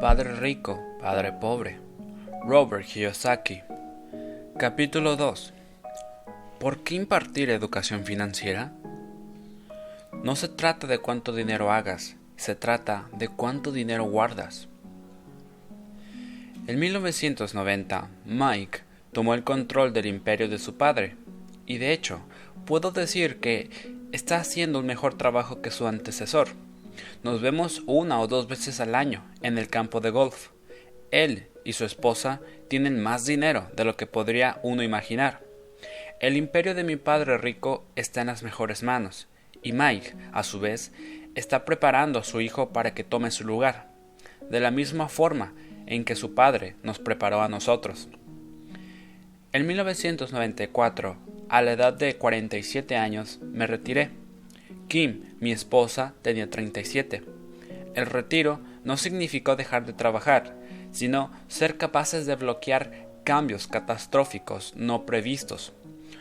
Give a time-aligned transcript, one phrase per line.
[0.00, 1.80] Padre rico, padre pobre.
[2.46, 3.62] Robert Kiyosaki.
[4.56, 5.52] Capítulo 2.
[6.60, 8.70] ¿Por qué impartir educación financiera?
[10.22, 14.68] No se trata de cuánto dinero hagas, se trata de cuánto dinero guardas.
[16.68, 21.16] En 1990, Mike tomó el control del imperio de su padre,
[21.66, 22.20] y de hecho,
[22.66, 26.50] puedo decir que está haciendo un mejor trabajo que su antecesor.
[27.22, 30.48] Nos vemos una o dos veces al año en el campo de golf.
[31.10, 35.42] Él y su esposa tienen más dinero de lo que podría uno imaginar.
[36.20, 39.28] El imperio de mi padre rico está en las mejores manos,
[39.62, 40.92] y Mike, a su vez,
[41.34, 43.90] está preparando a su hijo para que tome su lugar,
[44.50, 45.54] de la misma forma
[45.86, 48.08] en que su padre nos preparó a nosotros.
[49.52, 51.16] En 1994,
[51.48, 54.10] a la edad de 47 años, me retiré.
[54.88, 57.22] Kim, mi esposa, tenía 37.
[57.94, 60.56] El retiro no significó dejar de trabajar,
[60.92, 65.74] sino ser capaces de bloquear cambios catastróficos no previstos,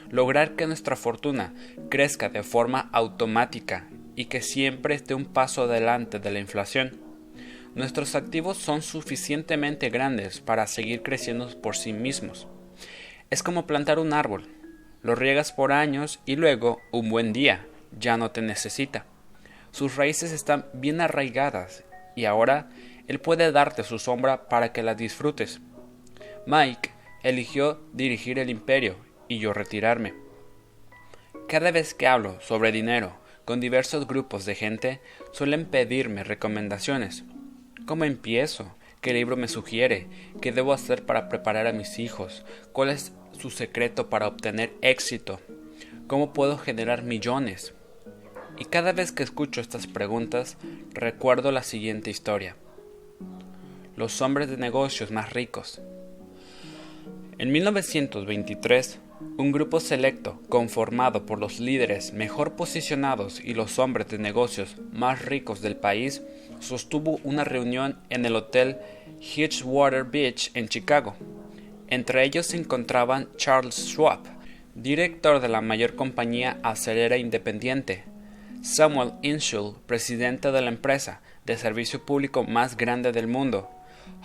[0.09, 1.53] lograr que nuestra fortuna
[1.89, 6.97] crezca de forma automática y que siempre esté un paso adelante de la inflación.
[7.73, 12.47] Nuestros activos son suficientemente grandes para seguir creciendo por sí mismos.
[13.30, 14.49] Es como plantar un árbol.
[15.03, 17.66] Lo riegas por años y luego, un buen día,
[17.97, 19.05] ya no te necesita.
[19.71, 21.83] Sus raíces están bien arraigadas
[22.16, 22.69] y ahora
[23.07, 25.61] él puede darte su sombra para que la disfrutes.
[26.45, 26.91] Mike
[27.23, 30.13] eligió dirigir el imperio y yo retirarme.
[31.47, 33.13] Cada vez que hablo sobre dinero
[33.45, 34.99] con diversos grupos de gente,
[35.31, 37.23] suelen pedirme recomendaciones.
[37.85, 38.75] ¿Cómo empiezo?
[38.99, 40.08] ¿Qué libro me sugiere?
[40.41, 42.43] ¿Qué debo hacer para preparar a mis hijos?
[42.73, 45.39] ¿Cuál es su secreto para obtener éxito?
[46.08, 47.73] ¿Cómo puedo generar millones?
[48.59, 50.58] Y cada vez que escucho estas preguntas,
[50.91, 52.55] recuerdo la siguiente historia.
[53.95, 55.80] Los hombres de negocios más ricos.
[57.37, 58.99] En 1923,
[59.37, 65.23] un grupo selecto, conformado por los líderes mejor posicionados y los hombres de negocios más
[65.23, 66.23] ricos del país,
[66.59, 68.77] sostuvo una reunión en el hotel
[69.20, 71.15] Hitchwater Beach en Chicago.
[71.89, 74.20] Entre ellos se encontraban Charles Schwab,
[74.73, 78.03] director de la mayor compañía acelera independiente,
[78.62, 83.70] Samuel Insull, presidente de la empresa de servicio público más grande del mundo,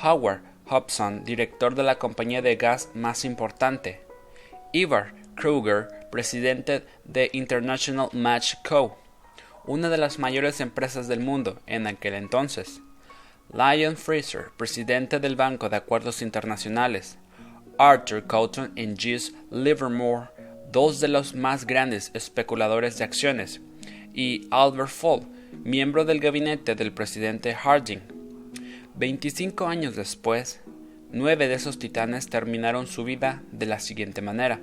[0.02, 4.00] Howard Hobson, director de la compañía de gas más importante,
[4.72, 8.98] Ivar Kruger, presidente de International Match Co.,
[9.64, 12.80] una de las mayores empresas del mundo en aquel entonces,
[13.52, 17.18] Lion Fraser, presidente del Banco de Acuerdos Internacionales,
[17.78, 20.28] Arthur Cotton y Gis Livermore,
[20.70, 23.60] dos de los más grandes especuladores de acciones,
[24.14, 25.22] y Albert Fall,
[25.64, 28.00] miembro del gabinete del presidente Harding.
[28.94, 30.60] 25 años después,
[31.12, 34.60] nueve de esos titanes terminaron su vida de la siguiente manera.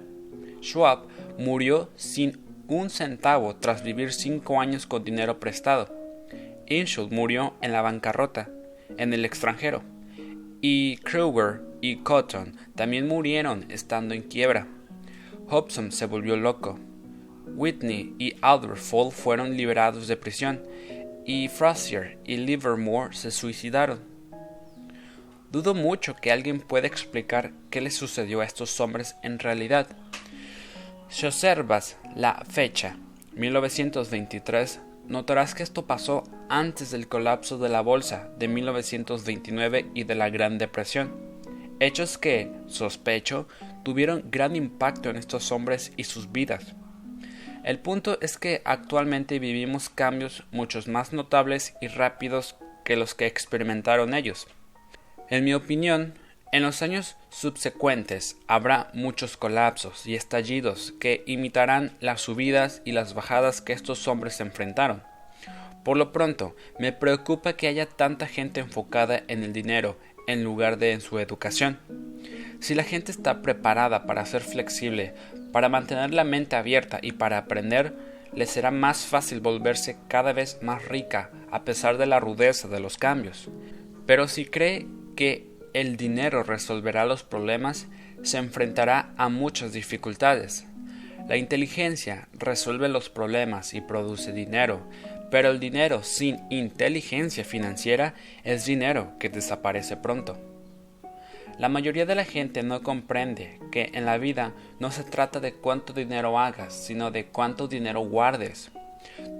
[0.61, 1.03] Schwab
[1.37, 5.95] murió sin un centavo tras vivir cinco años con dinero prestado.
[6.67, 8.49] Inshul murió en la bancarrota,
[8.97, 9.81] en el extranjero.
[10.61, 14.67] Y Kruger y Cotton también murieron estando en quiebra.
[15.47, 16.77] Hobson se volvió loco
[17.55, 20.61] Whitney y Albert Fall fueron liberados de prisión
[21.25, 23.99] y Frazier y Livermore se suicidaron.
[25.51, 29.87] Dudo mucho que alguien pueda explicar qué le sucedió a estos hombres en realidad.
[31.09, 32.97] Si observas la fecha,
[33.35, 40.15] 1923, notarás que esto pasó antes del colapso de la bolsa de 1929 y de
[40.15, 41.11] la Gran Depresión.
[41.79, 43.47] Hechos que, sospecho,
[43.83, 46.75] tuvieron gran impacto en estos hombres y sus vidas.
[47.63, 52.55] El punto es que actualmente vivimos cambios muchos más notables y rápidos
[52.85, 54.47] que los que experimentaron ellos.
[55.29, 56.13] En mi opinión,
[56.51, 63.13] en los años subsecuentes habrá muchos colapsos y estallidos que imitarán las subidas y las
[63.13, 65.03] bajadas que estos hombres enfrentaron.
[65.83, 69.97] Por lo pronto, me preocupa que haya tanta gente enfocada en el dinero
[70.29, 71.79] en lugar de en su educación.
[72.59, 75.13] Si la gente está preparada para ser flexible,
[75.51, 77.95] para mantener la mente abierta y para aprender,
[78.33, 82.79] le será más fácil volverse cada vez más rica a pesar de la rudeza de
[82.79, 83.49] los cambios.
[84.05, 84.85] Pero si cree
[85.15, 87.87] que el dinero resolverá los problemas,
[88.21, 90.67] se enfrentará a muchas dificultades.
[91.27, 94.87] La inteligencia resuelve los problemas y produce dinero,
[95.31, 100.37] pero el dinero sin inteligencia financiera es dinero que desaparece pronto.
[101.57, 105.53] La mayoría de la gente no comprende que en la vida no se trata de
[105.53, 108.71] cuánto dinero hagas, sino de cuánto dinero guardes.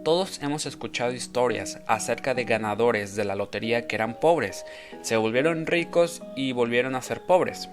[0.04, 4.66] Todos hemos escuchado historias acerca de ganadores de la lotería que eran pobres,
[5.02, 7.70] se volvieron ricos y volvieron a ser pobres.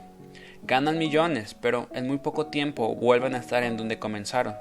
[0.62, 4.54] Ganan millones, pero en muy poco tiempo vuelven a estar en donde comenzaron.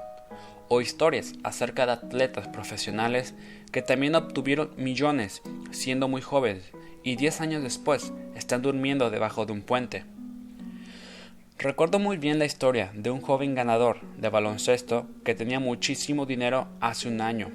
[0.68, 3.34] O historias acerca de atletas profesionales
[3.72, 6.64] que también obtuvieron millones siendo muy jóvenes
[7.04, 10.04] y 10 años después están durmiendo debajo de un puente.
[11.58, 16.68] Recuerdo muy bien la historia de un joven ganador de baloncesto que tenía muchísimo dinero
[16.80, 17.50] hace un año.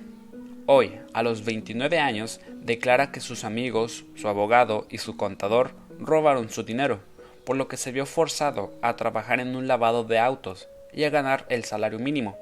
[0.65, 6.49] Hoy, a los 29 años, declara que sus amigos, su abogado y su contador robaron
[6.49, 6.99] su dinero,
[7.45, 11.09] por lo que se vio forzado a trabajar en un lavado de autos y a
[11.09, 12.37] ganar el salario mínimo,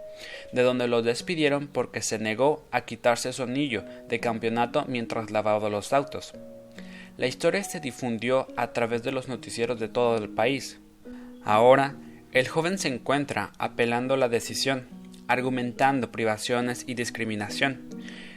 [0.52, 5.70] de donde lo despidieron porque se negó a quitarse su anillo de campeonato mientras lavaba
[5.70, 6.34] los autos.
[7.18, 10.80] La historia se difundió a través de los noticieros de todo el país,
[11.44, 11.96] Ahora,
[12.32, 14.88] el joven se encuentra apelando la decisión,
[15.28, 17.90] argumentando privaciones y discriminación.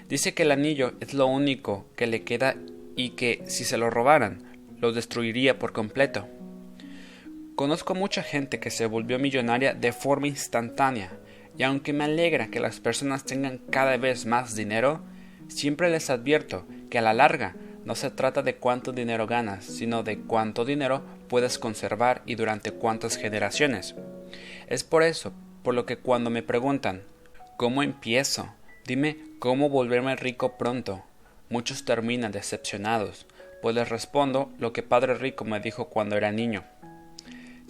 [0.08, 2.56] Dice que el anillo es lo único que le queda
[2.96, 4.44] y que si se lo robaran,
[4.78, 6.28] lo destruiría por completo.
[7.56, 11.10] Conozco mucha gente que se volvió millonaria de forma instantánea,
[11.56, 15.02] y aunque me alegra que las personas tengan cada vez más dinero,
[15.48, 17.54] siempre les advierto que a la larga
[17.84, 22.72] no se trata de cuánto dinero ganas, sino de cuánto dinero puedes conservar y durante
[22.72, 23.94] cuántas generaciones.
[24.66, 27.02] Es por eso, por lo que cuando me preguntan,
[27.58, 28.48] ¿cómo empiezo?
[28.86, 31.04] Dime cómo volverme rico pronto.
[31.50, 33.26] Muchos terminan decepcionados,
[33.60, 36.64] pues les respondo lo que Padre Rico me dijo cuando era niño.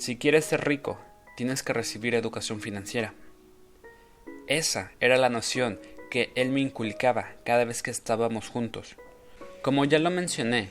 [0.02, 0.99] Si quieres ser rico,
[1.37, 3.14] tienes que recibir educación financiera.
[4.49, 5.78] Esa era la noción
[6.10, 8.96] que él me inculcaba cada vez que estábamos juntos.
[9.62, 10.66] Como ya lo mencioné,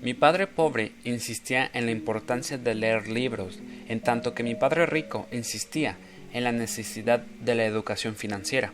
[0.00, 4.86] mi padre pobre insistía en la importancia de leer libros, en tanto que mi padre
[4.86, 5.98] rico insistía
[6.32, 8.72] en la necesidad de la educación financiera.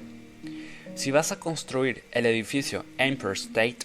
[0.94, 3.78] Si vas a construir el edificio Empire State,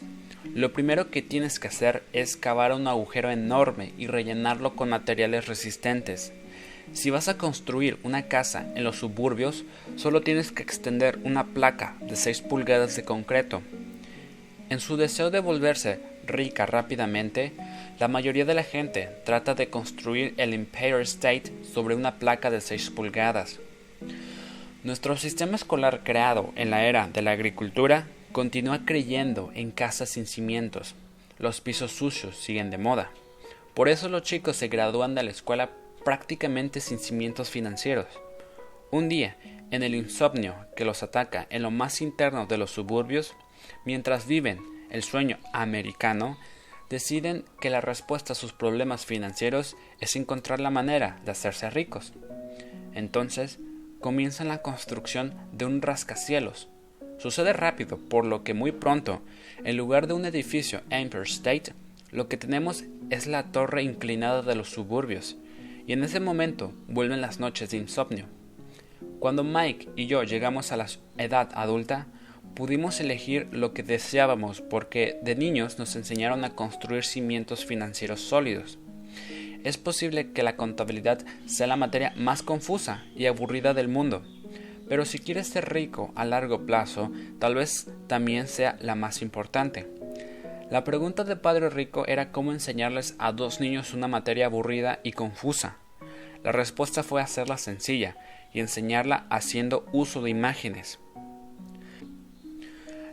[0.53, 5.47] lo primero que tienes que hacer es cavar un agujero enorme y rellenarlo con materiales
[5.47, 6.33] resistentes.
[6.93, 9.65] Si vas a construir una casa en los suburbios,
[9.95, 13.61] solo tienes que extender una placa de 6 pulgadas de concreto
[14.69, 17.51] en su deseo de volverse rica rápidamente,
[17.99, 22.61] la mayoría de la gente trata de construir el Empire State sobre una placa de
[22.61, 23.59] 6 pulgadas.
[24.83, 30.25] Nuestro sistema escolar creado en la era de la agricultura continúa creyendo en casas sin
[30.25, 30.93] cimientos.
[31.39, 33.09] Los pisos sucios siguen de moda.
[33.73, 35.69] Por eso los chicos se gradúan de la escuela
[36.03, 38.07] prácticamente sin cimientos financieros.
[38.91, 39.37] Un día,
[39.71, 43.33] en el insomnio que los ataca en lo más interno de los suburbios,
[43.85, 44.59] Mientras viven
[44.89, 46.37] el sueño americano,
[46.89, 52.13] deciden que la respuesta a sus problemas financieros es encontrar la manera de hacerse ricos.
[52.93, 53.59] Entonces,
[54.01, 56.67] comienzan la construcción de un rascacielos.
[57.17, 59.21] Sucede rápido, por lo que muy pronto,
[59.63, 61.73] en lugar de un edificio Empire State,
[62.11, 65.37] lo que tenemos es la torre inclinada de los suburbios,
[65.87, 68.25] y en ese momento vuelven las noches de insomnio.
[69.19, 72.07] Cuando Mike y yo llegamos a la edad adulta,
[72.53, 78.77] pudimos elegir lo que deseábamos porque de niños nos enseñaron a construir cimientos financieros sólidos.
[79.63, 84.23] Es posible que la contabilidad sea la materia más confusa y aburrida del mundo,
[84.87, 89.87] pero si quieres ser rico a largo plazo, tal vez también sea la más importante.
[90.71, 95.11] La pregunta de Padre Rico era cómo enseñarles a dos niños una materia aburrida y
[95.11, 95.77] confusa.
[96.43, 98.17] La respuesta fue hacerla sencilla
[98.51, 100.97] y enseñarla haciendo uso de imágenes.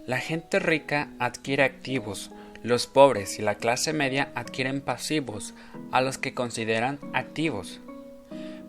[0.07, 2.31] La gente rica adquiere activos,
[2.63, 5.53] los pobres y la clase media adquieren pasivos,
[5.91, 7.82] a los que consideran activos.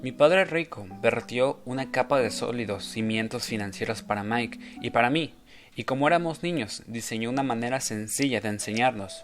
[0.04, 5.34] Mi padre rico vertió una capa de sólidos cimientos financieros para Mike y para mí,
[5.78, 9.24] y como éramos niños, diseñó una manera sencilla de enseñarnos.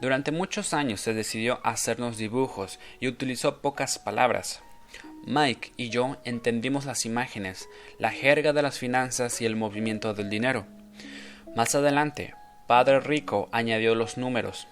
[0.00, 4.60] Durante muchos años se decidió hacernos dibujos y utilizó pocas palabras.
[5.24, 7.68] Mike y yo entendimos las imágenes,
[8.00, 10.66] la jerga de las finanzas y el movimiento del dinero.
[11.54, 12.34] Más adelante,
[12.66, 14.66] Padre Rico añadió los números.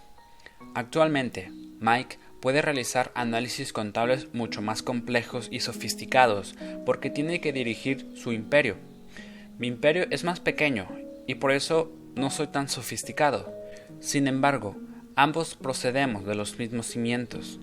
[0.74, 6.54] Actualmente, Mike puede realizar análisis contables mucho más complejos y sofisticados
[6.86, 8.76] porque tiene que dirigir su imperio.
[9.58, 10.88] Mi imperio es más pequeño
[11.26, 13.52] y por eso no soy tan sofisticado.
[14.00, 14.76] Sin embargo,
[15.16, 17.60] ambos procedemos de los mismos cimientos.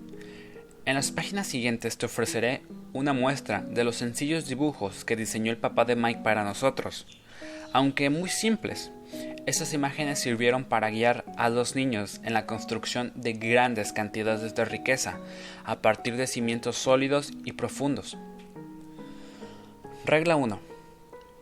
[0.84, 5.58] En las páginas siguientes te ofreceré una muestra de los sencillos dibujos que diseñó el
[5.58, 7.06] papá de Mike para nosotros,
[7.72, 8.90] aunque muy simples.
[9.46, 14.64] Esas imágenes sirvieron para guiar a los niños en la construcción de grandes cantidades de
[14.64, 15.18] riqueza
[15.64, 18.18] a partir de cimientos sólidos y profundos.
[20.04, 20.58] Regla 1.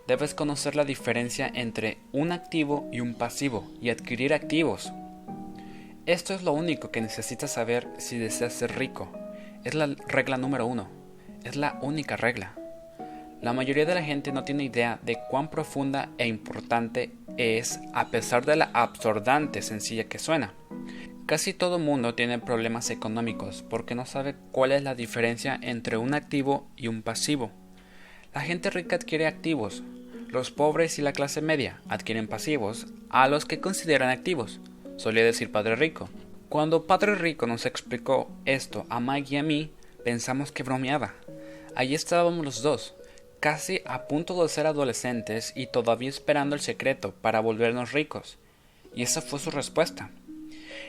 [0.07, 4.93] debes conocer la diferencia entre un activo y un pasivo y adquirir activos.
[6.07, 9.11] Esto es lo único que necesitas saber si deseas ser rico.
[9.65, 10.89] Es la regla número uno.
[11.43, 12.55] Es la única regla.
[13.43, 18.09] La mayoría de la gente no tiene idea de cuán profunda e importante es a
[18.11, 20.55] pesar de la absurdante sencilla que suena.
[21.27, 26.15] Casi todo mundo tiene problemas económicos porque no sabe cuál es la diferencia entre un
[26.15, 27.51] activo y un pasivo.
[28.33, 29.83] La gente rica adquiere activos,
[30.29, 34.61] los pobres y la clase media adquieren pasivos a los que consideran activos,
[34.97, 36.09] solía decir Padre Rico.
[36.49, 39.73] Cuando Padre Rico nos explicó esto a Mike y a mí,
[40.05, 41.15] pensamos que bromeaba.
[41.75, 42.95] Allí estábamos los dos,
[43.41, 48.39] casi a punto de ser adolescentes y todavía esperando el secreto para volvernos ricos.
[48.95, 50.11] Y esa fue su respuesta.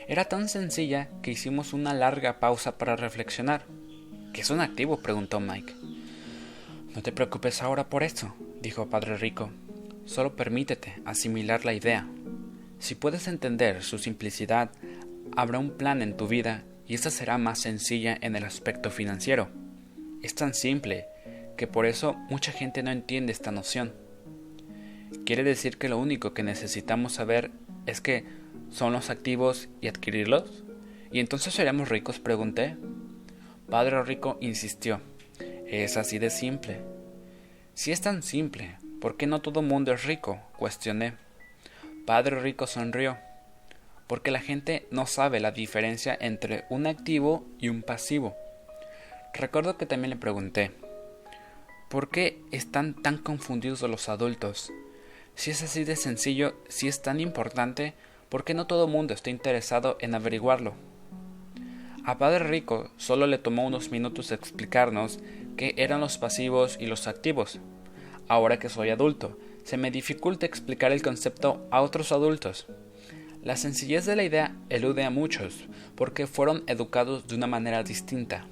[0.06, 3.64] Era tan sencilla que hicimos una larga pausa para reflexionar.
[4.32, 4.98] ¿Qué es un activo?
[4.98, 5.74] preguntó Mike.
[6.94, 9.50] No te preocupes ahora por eso, dijo Padre Rico.
[10.06, 12.08] Solo permítete asimilar la idea.
[12.78, 14.70] Si puedes entender su simplicidad,
[15.36, 19.50] habrá un plan en tu vida y esta será más sencilla en el aspecto financiero.
[20.22, 21.06] Es tan simple
[21.58, 23.92] que por eso mucha gente no entiende esta noción.
[25.26, 27.50] Quiere decir que lo único que necesitamos saber
[27.84, 28.24] es que
[28.70, 30.64] son los activos y adquirirlos?
[31.10, 32.20] ¿Y entonces seremos ricos?
[32.20, 32.76] pregunté.
[33.68, 35.00] Padre Rico insistió.
[35.66, 36.80] Es así de simple.
[37.74, 40.40] Si es tan simple, ¿por qué no todo mundo es rico?
[40.58, 41.14] cuestioné.
[42.06, 43.18] Padre Rico sonrió.
[44.06, 48.36] Porque la gente no sabe la diferencia entre un activo y un pasivo.
[49.34, 50.72] Recuerdo que también le pregunté,
[51.88, 54.70] ¿por qué están tan confundidos los adultos?
[55.34, 57.94] Si es así de sencillo, si es tan importante,
[58.28, 60.74] ¿por qué no todo el mundo está interesado en averiguarlo?
[62.04, 65.20] A Padre Rico solo le tomó unos minutos explicarnos
[65.56, 67.58] qué eran los pasivos y los activos.
[68.28, 72.66] Ahora que soy adulto, se me dificulta explicar el concepto a otros adultos.
[73.42, 75.64] La sencillez de la idea elude a muchos,
[75.94, 78.46] porque fueron educados de una manera distinta.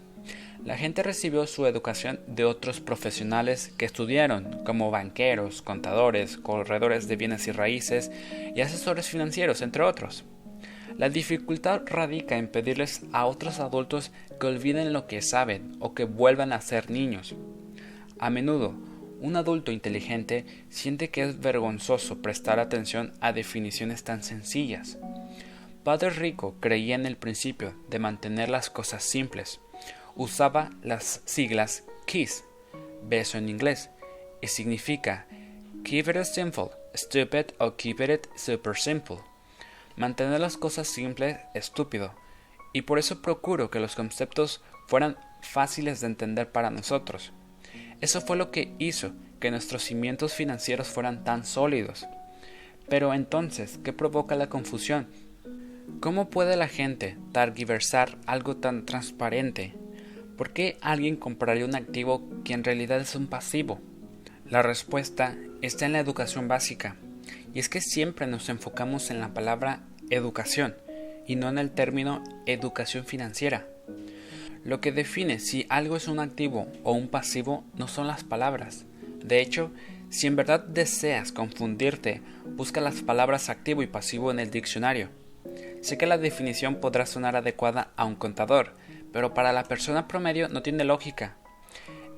[0.66, 7.14] La gente recibió su educación de otros profesionales que estudiaron, como banqueros, contadores, corredores de
[7.14, 8.10] bienes y raíces
[8.52, 10.24] y asesores financieros, entre otros.
[10.98, 16.02] La dificultad radica en pedirles a otros adultos que olviden lo que saben o que
[16.02, 17.36] vuelvan a ser niños.
[18.18, 18.74] A menudo,
[19.20, 24.98] un adulto inteligente siente que es vergonzoso prestar atención a definiciones tan sencillas.
[25.84, 29.60] Padre Rico creía en el principio de mantener las cosas simples,
[30.16, 32.44] usaba las siglas KISS,
[33.02, 33.90] beso en inglés,
[34.40, 35.26] y significa
[35.84, 39.18] Keep it simple, stupid o keep it super simple.
[39.96, 42.12] Mantener las cosas simples, estúpido,
[42.72, 47.32] y por eso procuro que los conceptos fueran fáciles de entender para nosotros.
[48.00, 52.06] Eso fue lo que hizo que nuestros cimientos financieros fueran tan sólidos.
[52.88, 55.08] Pero entonces, ¿qué provoca la confusión?
[56.00, 59.74] ¿Cómo puede la gente targiversar algo tan transparente
[60.36, 63.80] ¿Por qué alguien compraría un activo que en realidad es un pasivo?
[64.48, 66.96] La respuesta está en la educación básica,
[67.54, 70.76] y es que siempre nos enfocamos en la palabra educación
[71.26, 73.66] y no en el término educación financiera.
[74.62, 78.84] Lo que define si algo es un activo o un pasivo no son las palabras.
[79.24, 79.70] De hecho,
[80.10, 82.20] si en verdad deseas confundirte,
[82.56, 85.08] busca las palabras activo y pasivo en el diccionario.
[85.80, 88.74] Sé que la definición podrá sonar adecuada a un contador,
[89.16, 91.38] pero para la persona promedio no tiene lógica.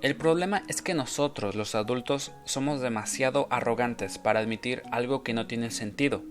[0.03, 5.47] El problema es que nosotros, los adultos, somos demasiado arrogantes para admitir algo que no
[5.47, 6.25] tiene sentido.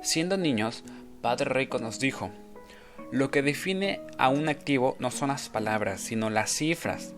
[0.00, 0.84] Siendo niños,
[1.20, 2.30] Padre Rico nos dijo,
[3.10, 7.12] lo que define a un activo no son las palabras, sino las cifras.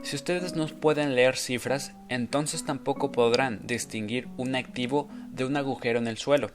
[0.00, 5.98] Si ustedes no pueden leer cifras, entonces tampoco podrán distinguir un activo de un agujero
[5.98, 6.52] en el suelo.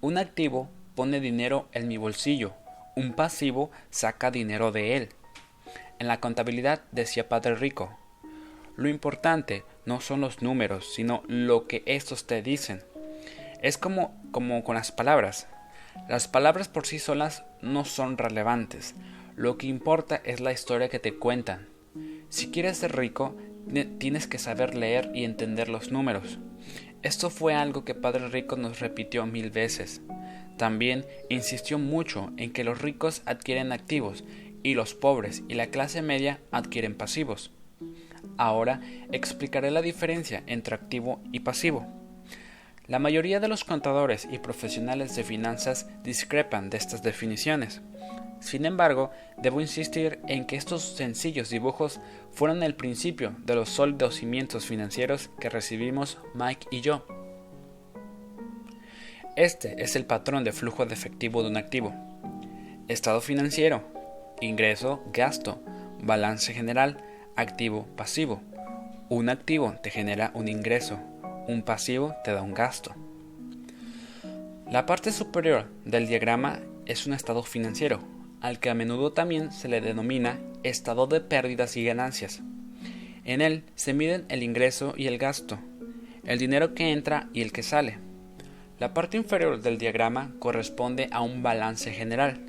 [0.00, 2.54] Un activo pone dinero en mi bolsillo,
[2.96, 5.08] un pasivo saca dinero de él.
[5.98, 7.96] En la contabilidad decía Padre Rico,
[8.74, 12.82] lo importante no son los números, sino lo que estos te dicen.
[13.62, 15.46] Es como, como con las palabras.
[16.08, 18.94] Las palabras por sí solas no son relevantes.
[19.34, 21.68] Lo que importa es la historia que te cuentan.
[22.30, 23.36] Si quieres ser rico,
[23.98, 26.38] tienes que saber leer y entender los números.
[27.02, 30.00] Esto fue algo que Padre Rico nos repitió mil veces.
[30.56, 34.24] También insistió mucho en que los ricos adquieren activos
[34.62, 37.50] y los pobres y la clase media adquieren pasivos.
[38.38, 38.80] Ahora
[39.12, 41.86] explicaré la diferencia entre activo y pasivo.
[42.86, 47.82] La mayoría de los contadores y profesionales de finanzas discrepan de estas definiciones.
[48.40, 52.00] Sin embargo, debo insistir en que estos sencillos dibujos
[52.32, 57.25] fueron el principio de los sólidos cimientos financieros que recibimos Mike y yo.
[59.36, 61.94] Este es el patrón de flujo de efectivo de un activo.
[62.88, 63.84] Estado financiero,
[64.40, 65.60] ingreso, gasto,
[66.00, 67.04] balance general,
[67.36, 68.40] activo, pasivo.
[69.10, 70.98] Un activo te genera un ingreso,
[71.48, 72.94] un pasivo te da un gasto.
[74.70, 78.00] La parte superior del diagrama es un estado financiero,
[78.40, 82.40] al que a menudo también se le denomina estado de pérdidas y ganancias.
[83.24, 85.58] En él se miden el ingreso y el gasto,
[86.24, 88.05] el dinero que entra y el que sale.
[88.78, 92.40] La parte inferior del diagrama corresponde a un balance general.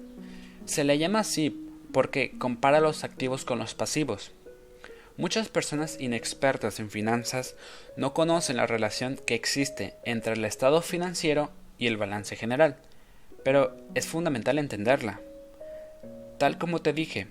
[0.65, 4.33] Se le llama así porque compara los activos con los pasivos.
[5.15, 7.55] Muchas personas inexpertas en finanzas
[7.95, 12.75] no conocen la relación que existe entre el estado financiero y el balance general,
[13.43, 15.21] pero es fundamental entenderla.
[16.37, 17.27] Tal como te dije,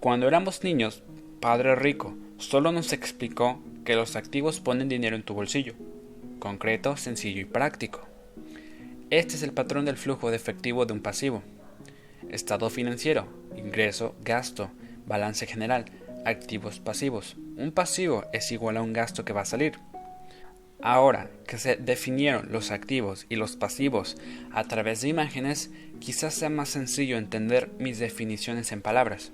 [0.00, 1.02] cuando éramos niños,
[1.40, 5.74] Padre Rico solo nos explicó que los activos ponen dinero en tu bolsillo.
[6.40, 8.11] Concreto, sencillo y práctico.
[9.12, 11.42] Este es el patrón del flujo de efectivo de un pasivo.
[12.30, 14.70] Estado financiero, ingreso, gasto,
[15.06, 15.84] balance general,
[16.24, 17.36] activos pasivos.
[17.58, 19.74] Un pasivo es igual a un gasto que va a salir.
[20.80, 24.16] Ahora que se definieron los activos y los pasivos
[24.50, 29.30] a través de imágenes, quizás sea más sencillo entender mis definiciones en palabras.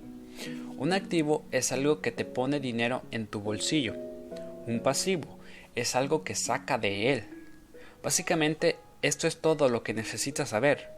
[0.76, 3.94] Un activo es algo que te pone dinero en tu bolsillo.
[4.66, 5.38] Un pasivo
[5.76, 7.24] es algo que saca de él.
[8.02, 10.90] Básicamente, esto es todo lo que necesitas saber.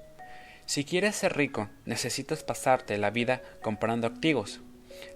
[0.67, 4.61] Si quieres ser rico, necesitas pasarte la vida comprando activos.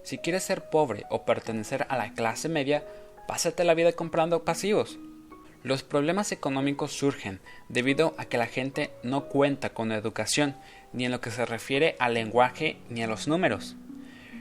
[0.03, 2.85] Si quieres ser pobre o pertenecer a la clase media,
[3.29, 4.99] pásate la vida comprando pasivos.
[5.63, 10.57] Los problemas económicos surgen debido a que la gente no cuenta con educación
[10.93, 13.77] ni en lo que se refiere al lenguaje ni a los números.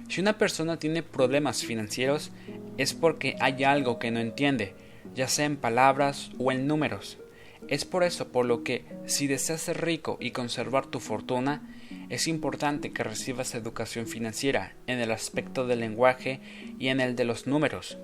[0.10, 2.32] Si una persona tiene problemas financieros
[2.78, 4.74] es porque hay algo que no entiende,
[5.16, 7.18] ya sea en palabras o en números.
[7.68, 11.62] Es por eso por lo que si deseas ser rico y conservar tu fortuna,
[12.10, 16.40] es importante que recibas educación financiera en el aspecto del lenguaje
[16.80, 17.98] y en el de los números.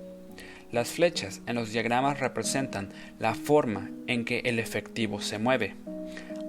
[0.71, 5.75] Las flechas en los diagramas representan la forma en que el efectivo se mueve.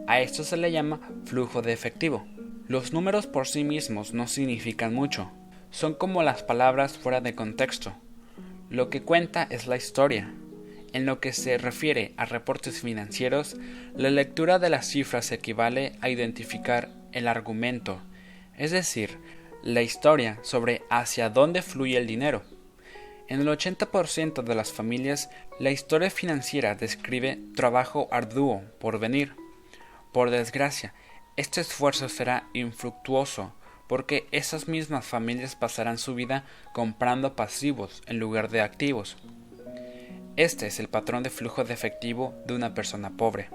[0.06, 2.26] A esto se le llama flujo de efectivo.
[2.68, 5.30] Los números por sí mismos no significan mucho.
[5.70, 7.94] Son como las palabras fuera de contexto.
[8.68, 10.34] Lo que cuenta es la historia.
[10.92, 13.56] En lo que se refiere a reportes financieros,
[13.94, 18.00] la lectura de las cifras equivale a identificar el argumento,
[18.56, 19.18] es decir,
[19.62, 22.42] la historia sobre hacia dónde fluye el dinero.
[23.28, 29.34] En el 80% de las familias, la historia financiera describe trabajo arduo por venir.
[30.12, 30.94] Por desgracia,
[31.36, 33.54] este esfuerzo será infructuoso
[33.86, 39.16] porque esas mismas familias pasarán su vida comprando pasivos en lugar de activos.
[40.40, 43.50] Este es el patrón de flujo de efectivo de una persona pobre.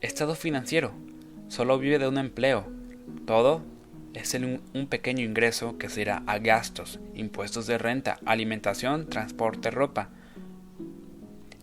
[0.00, 0.90] Estado financiero.
[1.46, 2.66] Solo vive de un empleo.
[3.28, 3.62] Todo
[4.12, 10.08] es un pequeño ingreso que se irá a gastos, impuestos de renta, alimentación, transporte, ropa.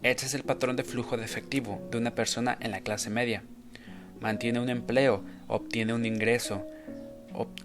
[0.01, 3.43] Este es el patrón de flujo de efectivo de una persona en la clase media.
[4.21, 6.65] Mantiene un empleo, obtiene un ingreso,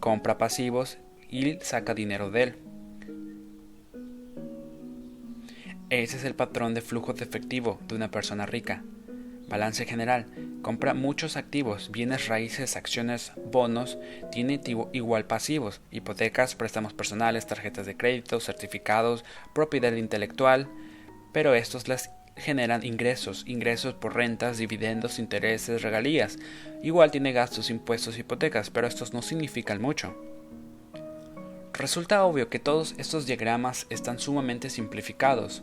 [0.01, 0.99] compra pasivos
[1.31, 2.62] y saca dinero de él.
[5.93, 8.83] Ese es el patrón de flujo de efectivo de una persona rica.
[9.49, 10.25] Balance general.
[10.63, 13.99] Compra muchos activos, bienes raíces, acciones, bonos,
[14.31, 14.59] tiene
[14.95, 20.67] igual pasivos, hipotecas, préstamos personales, tarjetas de crédito, certificados, propiedad intelectual,
[21.35, 26.39] pero estos les generan ingresos, ingresos por rentas, dividendos, intereses, regalías.
[26.83, 30.17] Igual tiene gastos, impuestos, hipotecas, pero estos no significan mucho.
[31.75, 35.63] Resulta obvio que todos estos diagramas están sumamente simplificados.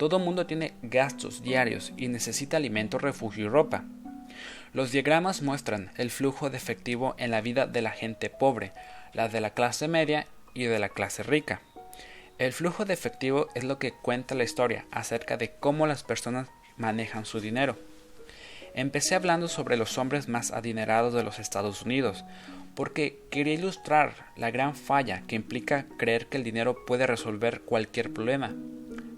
[0.00, 3.84] Todo mundo tiene gastos diarios y necesita alimento, refugio y ropa.
[4.72, 8.72] Los diagramas muestran el flujo de efectivo en la vida de la gente pobre,
[9.12, 11.60] la de la clase media y de la clase rica.
[12.38, 16.48] El flujo de efectivo es lo que cuenta la historia acerca de cómo las personas
[16.78, 17.76] manejan su dinero.
[18.72, 22.24] Empecé hablando sobre los hombres más adinerados de los Estados Unidos,
[22.74, 28.12] porque quería ilustrar la gran falla que implica creer que el dinero puede resolver cualquier
[28.12, 28.54] problema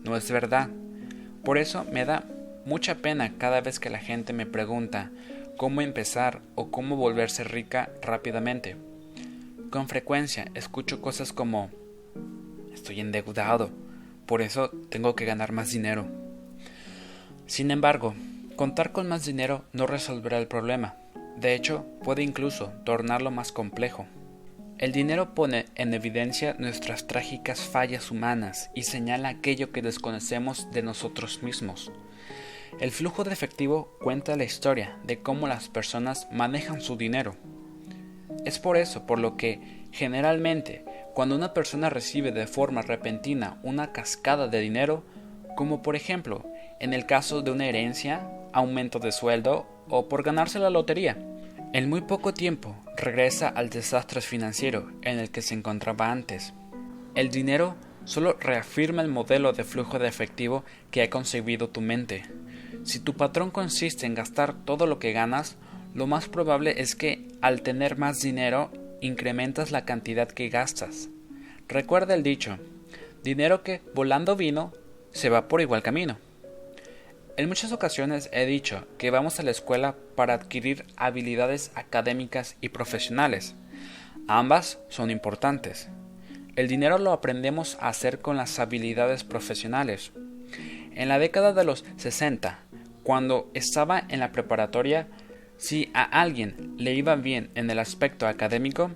[0.05, 0.69] no es verdad.
[1.45, 2.25] Por eso me da
[2.65, 5.11] mucha pena cada vez que la gente me pregunta
[5.57, 8.77] cómo empezar o cómo volverse rica rápidamente.
[9.71, 11.71] Con frecuencia escucho cosas como
[12.73, 13.71] estoy endeudado,
[14.27, 16.07] por eso tengo que ganar más dinero.
[17.47, 18.15] Sin embargo,
[18.57, 20.97] contar con más dinero no resolverá el problema.
[21.37, 24.07] De hecho, puede incluso tornarlo más complejo.
[24.79, 30.83] El dinero pone en evidencia nuestras trágicas fallas humanas y señala aquello que desconocemos de
[30.83, 31.93] nosotros mismos.
[32.81, 37.37] El flujo de efectivo cuenta la historia de cómo las personas manejan su dinero.
[38.45, 43.93] Es por eso por lo que, generalmente, cuando una persona recibe de forma repentina una
[43.93, 45.05] cascada de dinero,
[45.55, 46.45] como por ejemplo
[46.81, 51.19] en el caso de una herencia, aumento de sueldo o por ganarse la lotería,
[51.75, 56.55] en muy poco tiempo regresa al desastre financiero en el que se encontraba antes.
[57.15, 62.25] El dinero solo reafirma el modelo de flujo de efectivo que ha concebido tu mente.
[62.85, 65.57] Si tu patrón consiste en gastar todo lo que ganas,
[65.95, 68.71] lo más probable es que al tener más dinero
[69.03, 71.11] incrementas la cantidad que gastas.
[71.69, 72.57] Recuerda el dicho,
[73.23, 74.73] dinero que volando vino
[75.11, 76.17] se va por igual camino.
[77.39, 82.69] En muchas ocasiones he dicho que vamos a la escuela para adquirir habilidades académicas y
[82.69, 83.55] profesionales.
[84.29, 85.89] Ambas son importantes.
[86.57, 90.13] El dinero lo aprendemos a hacer con las habilidades profesionales.
[90.95, 92.59] En la década de los 60,
[93.03, 95.09] cuando estaba en la preparatoria,
[95.57, 98.91] si a alguien le iba bien en el aspecto académico,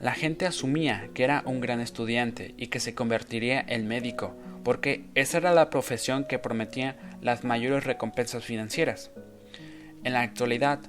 [0.00, 5.04] la gente asumía que era un gran estudiante y que se convertiría en médico porque
[5.14, 9.10] esa era la profesión que prometía las mayores recompensas financieras.
[10.04, 10.80] En la actualidad,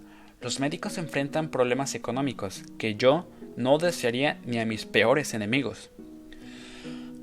[0.42, 5.92] los médicos enfrentan problemas económicos que yo no desearía ni a mis peores enemigos.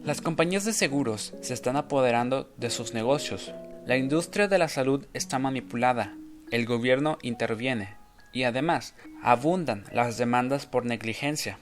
[0.04, 3.52] Las compañías de seguros se están apoderando de sus negocios.
[3.86, 6.14] La industria de la salud está manipulada,
[6.50, 7.96] el gobierno interviene
[8.32, 11.58] y además abundan las demandas por negligencia.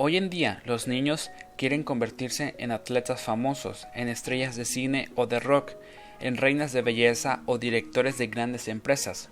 [0.00, 5.26] Hoy en día los niños quieren convertirse en atletas famosos, en estrellas de cine o
[5.26, 5.72] de rock,
[6.20, 9.28] en reinas de belleza o directores de grandes empresas,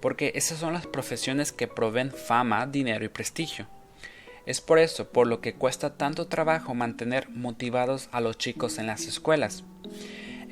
[0.00, 3.66] porque esas son las profesiones que proveen fama, dinero y prestigio.
[4.46, 8.86] Es por eso por lo que cuesta tanto trabajo mantener motivados a los chicos en
[8.86, 9.64] las escuelas.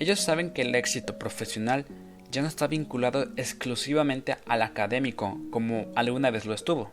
[0.01, 1.87] Ellos saben que el éxito profesional
[2.33, 6.91] ya no está vinculado exclusivamente al académico como alguna vez lo estuvo.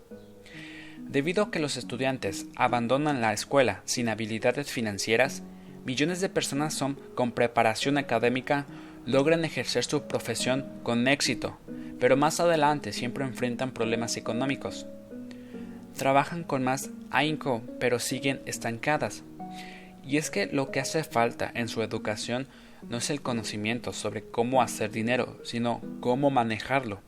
[1.09, 5.41] Debido a que los estudiantes abandonan la escuela sin habilidades financieras,
[5.83, 8.67] millones de personas son, con preparación académica
[9.07, 11.57] logran ejercer su profesión con éxito,
[11.99, 14.85] pero más adelante siempre enfrentan problemas económicos.
[15.97, 19.23] Trabajan con más ahínco, pero siguen estancadas.
[20.05, 22.47] Y es que lo que hace falta en su educación
[22.87, 27.01] no es el conocimiento sobre cómo hacer dinero, sino cómo manejarlo.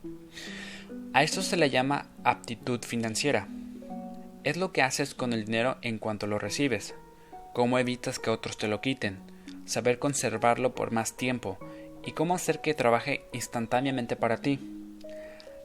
[1.12, 3.46] A esto se le llama aptitud financiera
[4.44, 6.94] es lo que haces con el dinero en cuanto lo recibes,
[7.52, 9.18] cómo evitas que otros te lo quiten,
[9.66, 11.58] saber conservarlo por más tiempo
[12.04, 14.58] y cómo hacer que trabaje instantáneamente para ti.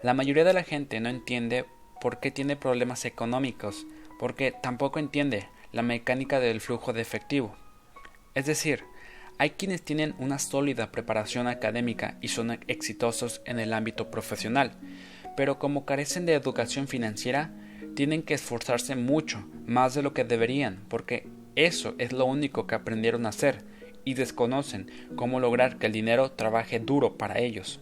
[0.03, 1.65] La mayoría de la gente no entiende
[1.99, 3.87] por qué tiene problemas económicos,
[4.19, 7.55] porque tampoco entiende la mecánica del flujo de efectivo.
[8.35, 8.83] Es decir,
[9.39, 14.73] hay quienes tienen una sólida preparación académica y son exitosos en el ámbito profesional,
[15.35, 17.51] pero como carecen de educación financiera,
[17.97, 22.75] tienen que esforzarse mucho, más de lo que deberían, porque eso es lo único que
[22.75, 23.63] aprendieron a hacer
[24.05, 27.79] y desconocen cómo lograr que el dinero trabaje duro para ellos.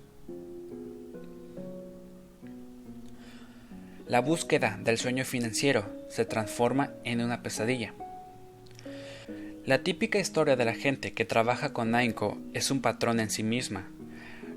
[4.08, 7.93] La búsqueda del sueño financiero se transforma en una pesadilla.
[9.65, 13.43] La típica historia de la gente que trabaja con Nainco es un patrón en sí
[13.43, 13.89] misma.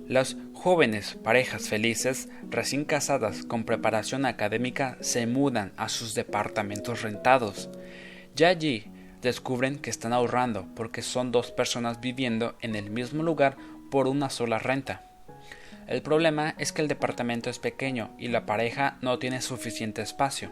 [0.07, 7.71] Las jóvenes parejas felices, recién casadas con preparación académica, se mudan a sus departamentos rentados.
[8.35, 8.90] Ya allí
[9.23, 13.57] descubren que están ahorrando porque son dos personas viviendo en el mismo lugar
[13.88, 15.05] por una sola renta.
[15.87, 20.51] El problema es que el departamento es pequeño y la pareja no tiene suficiente espacio.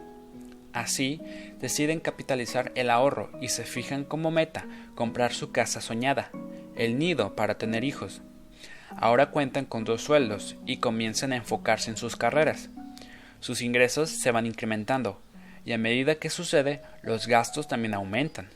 [0.73, 1.21] Así,
[1.59, 6.31] deciden capitalizar el ahorro y se fijan como meta comprar su casa soñada,
[6.77, 8.23] el nido para tener hijos.
[8.97, 12.71] Ahora cuentan con dos sueldos y comienzan a enfocarse en sus carreras.
[13.41, 15.21] Sus ingresos se van incrementando
[15.67, 18.49] y a medida que sucede, los gastos también aumentan.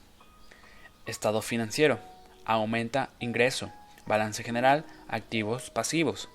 [1.06, 1.98] Estado financiero.
[2.44, 3.72] Aumenta ingreso.
[4.06, 4.84] Balance general.
[5.08, 6.28] Activos pasivos.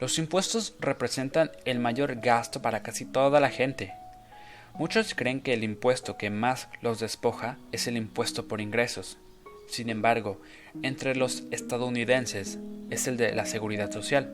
[0.00, 3.94] Los impuestos representan el mayor gasto para casi toda la gente.
[4.74, 9.16] Muchos creen que el impuesto que más los despoja es el impuesto por ingresos.
[9.74, 10.40] Sin embargo,
[10.84, 12.60] entre los estadounidenses
[12.90, 14.32] es el de la seguridad social.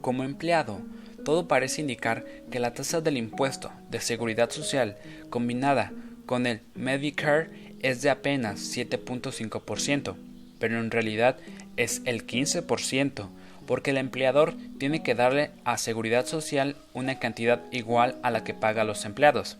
[0.00, 0.80] Como empleado,
[1.24, 4.96] todo parece indicar que la tasa del impuesto de seguridad social
[5.30, 5.92] combinada
[6.26, 10.16] con el Medicare es de apenas 7.5%,
[10.58, 11.36] pero en realidad
[11.76, 13.28] es el 15%,
[13.68, 18.52] porque el empleador tiene que darle a seguridad social una cantidad igual a la que
[18.52, 19.58] paga a los empleados.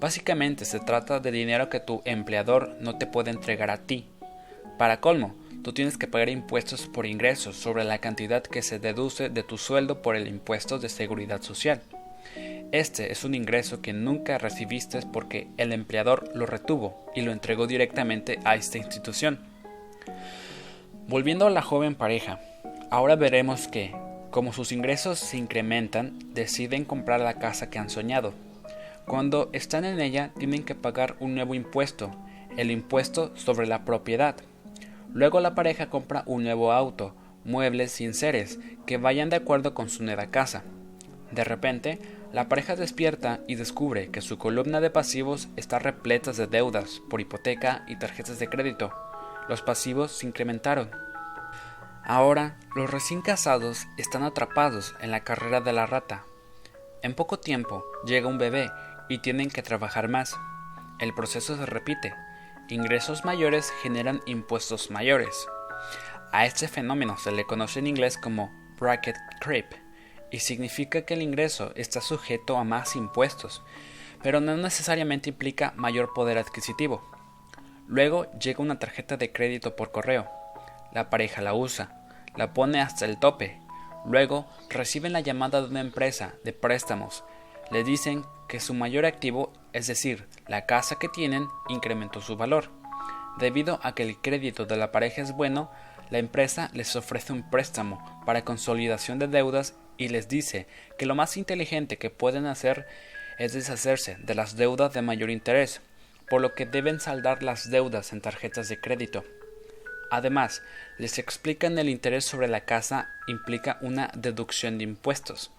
[0.00, 4.06] Básicamente se trata de dinero que tu empleador no te puede entregar a ti.
[4.78, 9.28] Para colmo, tú tienes que pagar impuestos por ingresos sobre la cantidad que se deduce
[9.30, 11.80] de tu sueldo por el impuesto de seguridad social.
[12.72, 17.66] Este es un ingreso que nunca recibiste porque el empleador lo retuvo y lo entregó
[17.66, 19.38] directamente a esta institución.
[21.06, 22.40] Volviendo a la joven pareja,
[22.90, 23.94] ahora veremos que,
[24.30, 28.34] como sus ingresos se incrementan, deciden comprar la casa que han soñado.
[29.06, 32.10] Cuando están en ella tienen que pagar un nuevo impuesto,
[32.56, 34.36] el impuesto sobre la propiedad.
[35.12, 37.14] Luego la pareja compra un nuevo auto,
[37.44, 40.64] muebles sin seres que vayan de acuerdo con su nueva casa.
[41.30, 42.00] De repente,
[42.32, 47.20] la pareja despierta y descubre que su columna de pasivos está repleta de deudas por
[47.20, 48.92] hipoteca y tarjetas de crédito.
[49.48, 50.90] Los pasivos se incrementaron.
[52.04, 56.24] Ahora, los recién casados están atrapados en la carrera de la rata.
[57.02, 58.70] En poco tiempo llega un bebé
[59.08, 60.36] y tienen que trabajar más.
[60.98, 62.14] El proceso se repite.
[62.68, 65.46] Ingresos mayores generan impuestos mayores.
[66.32, 69.66] A este fenómeno se le conoce en inglés como bracket creep
[70.30, 73.62] y significa que el ingreso está sujeto a más impuestos,
[74.22, 77.08] pero no necesariamente implica mayor poder adquisitivo.
[77.86, 80.28] Luego llega una tarjeta de crédito por correo.
[80.92, 83.60] La pareja la usa, la pone hasta el tope.
[84.06, 87.24] Luego reciben la llamada de una empresa de préstamos.
[87.70, 92.70] Le dicen que su mayor activo, es decir, la casa que tienen, incrementó su valor.
[93.38, 95.70] Debido a que el crédito de la pareja es bueno,
[96.10, 100.66] la empresa les ofrece un préstamo para consolidación de deudas y les dice
[100.98, 102.86] que lo más inteligente que pueden hacer
[103.38, 105.80] es deshacerse de las deudas de mayor interés,
[106.28, 109.24] por lo que deben saldar las deudas en tarjetas de crédito.
[110.10, 110.62] Además,
[110.98, 115.50] les explican el interés sobre la casa implica una deducción de impuestos.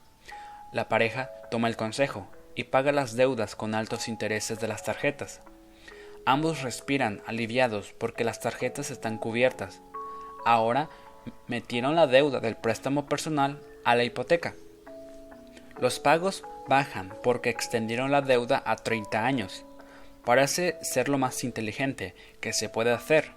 [0.75, 5.39] La pareja toma el consejo y paga las deudas con altos intereses de las tarjetas.
[6.25, 9.81] Ambos respiran aliviados porque las tarjetas están cubiertas.
[10.43, 10.89] Ahora
[11.47, 14.53] metieron la deuda del préstamo personal a la hipoteca.
[15.79, 19.63] Los pagos bajan porque extendieron la deuda a 30 años.
[20.25, 23.31] Parece ser lo más inteligente que se puede hacer.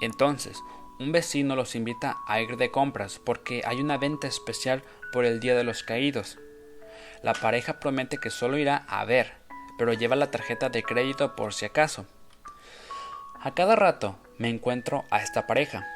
[0.00, 0.58] Entonces,
[0.98, 5.38] un vecino los invita a ir de compras porque hay una venta especial por el
[5.38, 6.36] Día de los Caídos.
[7.22, 9.32] La pareja promete que solo irá a ver,
[9.78, 12.06] pero lleva la tarjeta de crédito por si acaso.
[13.40, 15.86] A cada rato me encuentro a esta pareja.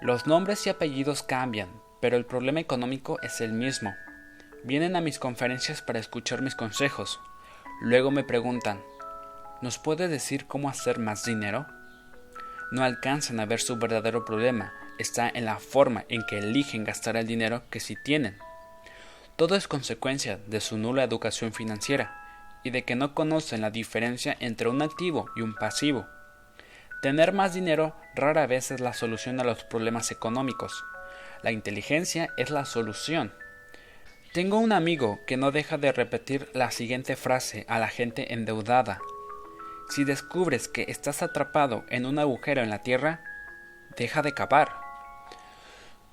[0.00, 1.68] Los nombres y apellidos cambian,
[2.00, 3.94] pero el problema económico es el mismo.
[4.64, 7.20] Vienen a mis conferencias para escuchar mis consejos.
[7.80, 8.80] Luego me preguntan,
[9.60, 11.66] ¿nos puede decir cómo hacer más dinero?
[12.70, 17.16] No alcanzan a ver su verdadero problema, está en la forma en que eligen gastar
[17.16, 18.38] el dinero que sí tienen.
[19.36, 24.36] Todo es consecuencia de su nula educación financiera y de que no conocen la diferencia
[24.38, 26.06] entre un activo y un pasivo.
[27.02, 30.84] Tener más dinero rara vez es la solución a los problemas económicos.
[31.42, 33.34] La inteligencia es la solución.
[34.32, 39.00] Tengo un amigo que no deja de repetir la siguiente frase a la gente endeudada.
[39.88, 43.24] Si descubres que estás atrapado en un agujero en la tierra,
[43.96, 44.76] deja de cavar.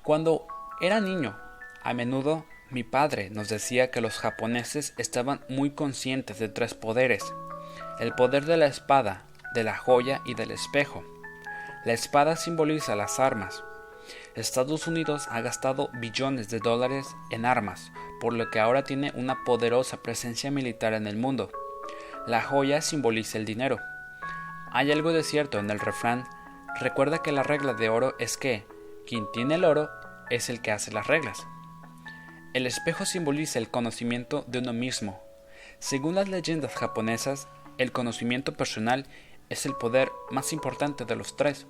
[0.02, 0.46] Cuando
[0.80, 1.38] era niño,
[1.82, 7.22] a menudo mi padre nos decía que los japoneses estaban muy conscientes de tres poderes.
[8.00, 11.04] El poder de la espada, de la joya y del espejo.
[11.84, 13.62] La espada simboliza las armas,
[14.34, 19.44] Estados Unidos ha gastado billones de dólares en armas, por lo que ahora tiene una
[19.44, 21.50] poderosa presencia militar en el mundo.
[22.26, 23.78] La joya simboliza el dinero.
[24.70, 26.24] Hay algo de cierto en el refrán.
[26.80, 28.64] Recuerda que la regla de oro es que
[29.06, 29.90] quien tiene el oro
[30.30, 31.46] es el que hace las reglas.
[32.54, 35.22] El espejo simboliza el conocimiento de uno mismo.
[35.78, 39.06] Según las leyendas japonesas, el conocimiento personal
[39.48, 41.66] es el poder más importante de los tres.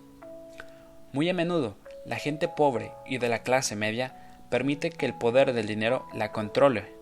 [1.13, 5.53] Muy a menudo, la gente pobre y de la clase media permite que el poder
[5.53, 6.93] del dinero la controle.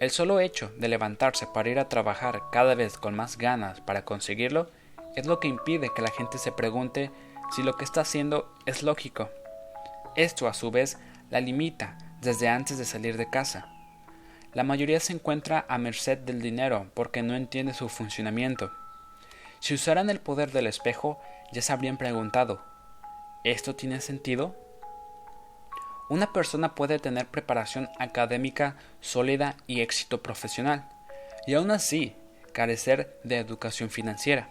[0.00, 4.04] El solo hecho de levantarse para ir a trabajar cada vez con más ganas para
[4.04, 4.70] conseguirlo
[5.14, 7.12] es lo que impide que la gente se pregunte
[7.54, 9.30] si lo que está haciendo es lógico.
[10.16, 10.98] Esto a su vez
[11.30, 13.68] la limita desde antes de salir de casa.
[14.52, 18.72] La mayoría se encuentra a merced del dinero porque no entiende su funcionamiento.
[19.60, 21.20] Si usaran el poder del espejo,
[21.52, 22.64] ya se habrían preguntado
[23.44, 24.56] ¿Esto tiene sentido?
[26.08, 30.88] Una persona puede tener preparación académica sólida y éxito profesional,
[31.46, 32.16] y aún así
[32.52, 34.48] carecer de educación financiera.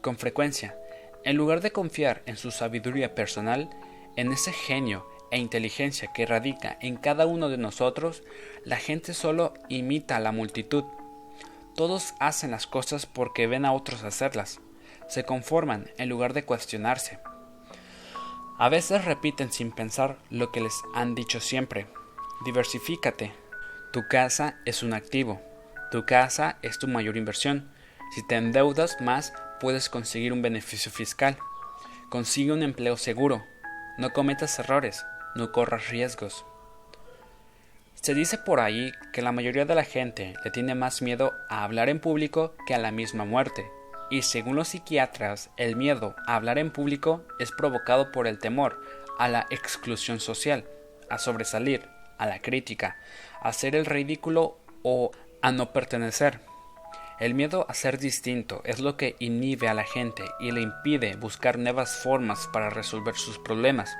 [0.00, 0.76] Con frecuencia,
[1.24, 3.68] en lugar de confiar en su sabiduría personal,
[4.14, 5.04] en ese genio
[5.36, 8.22] e inteligencia que radica en cada uno de nosotros,
[8.64, 10.84] la gente solo imita a la multitud.
[11.74, 14.60] Todos hacen las cosas porque ven a otros hacerlas.
[15.08, 17.18] Se conforman en lugar de cuestionarse.
[18.58, 21.86] A veces repiten sin pensar lo que les han dicho siempre.
[22.46, 23.34] Diversifícate.
[23.92, 25.42] Tu casa es un activo.
[25.92, 27.70] Tu casa es tu mayor inversión.
[28.14, 31.36] Si te endeudas más, puedes conseguir un beneficio fiscal.
[32.08, 33.44] Consigue un empleo seguro.
[33.98, 35.04] No cometas errores.
[35.36, 36.46] No corras riesgos.
[37.94, 41.62] Se dice por ahí que la mayoría de la gente le tiene más miedo a
[41.62, 43.70] hablar en público que a la misma muerte.
[44.08, 48.80] Y según los psiquiatras, el miedo a hablar en público es provocado por el temor
[49.18, 50.64] a la exclusión social,
[51.10, 52.96] a sobresalir, a la crítica,
[53.42, 55.10] a hacer el ridículo o
[55.42, 56.40] a no pertenecer.
[57.20, 61.16] El miedo a ser distinto es lo que inhibe a la gente y le impide
[61.16, 63.94] buscar nuevas formas para resolver sus problemas.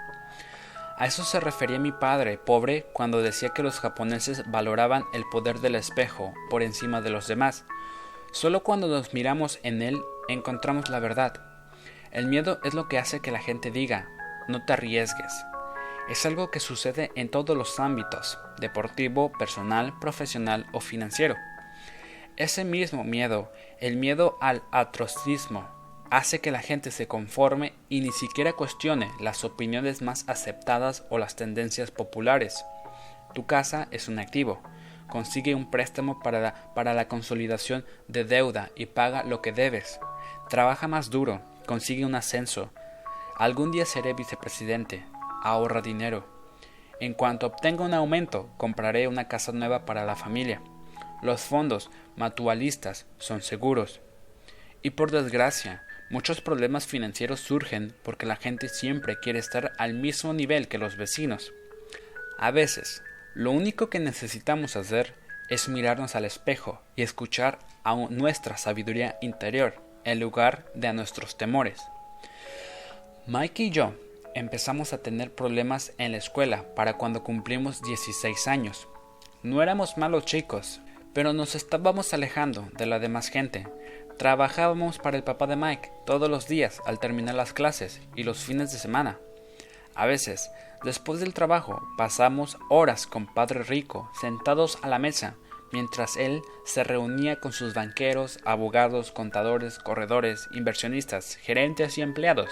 [0.98, 5.60] A eso se refería mi padre, pobre, cuando decía que los japoneses valoraban el poder
[5.60, 7.64] del espejo por encima de los demás.
[8.32, 11.42] Solo cuando nos miramos en él encontramos la verdad.
[12.12, 14.08] El miedo es lo que hace que la gente diga,
[14.48, 15.32] no te arriesgues,
[16.08, 21.34] es algo que sucede en todos los ámbitos, deportivo, personal, profesional o financiero.
[22.36, 25.68] Ese mismo miedo, el miedo al atrocismo,
[26.10, 31.18] hace que la gente se conforme y ni siquiera cuestione las opiniones más aceptadas o
[31.18, 32.64] las tendencias populares.
[33.34, 34.62] Tu casa es un activo.
[35.08, 40.00] Consigue un préstamo para la, para la consolidación de deuda y paga lo que debes.
[40.48, 42.70] Trabaja más duro, consigue un ascenso.
[43.36, 45.04] Algún día seré vicepresidente,
[45.42, 46.26] ahorra dinero.
[46.98, 50.62] En cuanto obtenga un aumento, compraré una casa nueva para la familia.
[51.22, 54.00] Los fondos mutualistas son seguros.
[54.82, 60.32] Y por desgracia, muchos problemas financieros surgen porque la gente siempre quiere estar al mismo
[60.32, 61.52] nivel que los vecinos.
[62.38, 63.02] A veces,
[63.34, 65.14] lo único que necesitamos hacer
[65.48, 71.36] es mirarnos al espejo y escuchar a nuestra sabiduría interior en lugar de a nuestros
[71.36, 71.80] temores.
[73.26, 73.94] Mike y yo
[74.34, 78.86] empezamos a tener problemas en la escuela para cuando cumplimos 16 años.
[79.42, 80.80] No éramos malos chicos,
[81.12, 83.66] pero nos estábamos alejando de la demás gente.
[84.18, 88.38] Trabajábamos para el papá de Mike todos los días al terminar las clases y los
[88.38, 89.18] fines de semana.
[89.94, 90.50] A veces,
[90.82, 95.34] después del trabajo, pasamos horas con Padre Rico sentados a la mesa,
[95.70, 102.50] mientras él se reunía con sus banqueros, abogados, contadores, corredores, inversionistas, gerentes y empleados.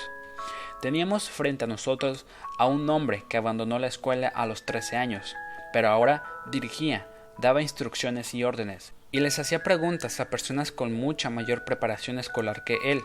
[0.83, 2.27] Teníamos frente a nosotros
[2.59, 5.35] a un hombre que abandonó la escuela a los 13 años,
[5.73, 11.31] pero ahora dirigía, daba instrucciones y órdenes, y les hacía preguntas a personas con mucha
[11.31, 13.05] mayor preparación escolar que él.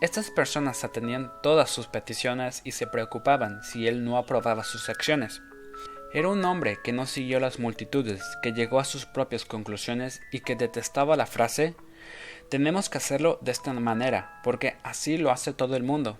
[0.00, 5.42] Estas personas atendían todas sus peticiones y se preocupaban si él no aprobaba sus acciones.
[6.14, 10.40] Era un hombre que no siguió las multitudes, que llegó a sus propias conclusiones y
[10.40, 11.76] que detestaba la frase
[12.48, 16.18] tenemos que hacerlo de esta manera, porque así lo hace todo el mundo.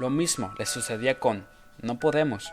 [0.00, 1.46] Lo mismo le sucedía con
[1.80, 2.52] no podemos.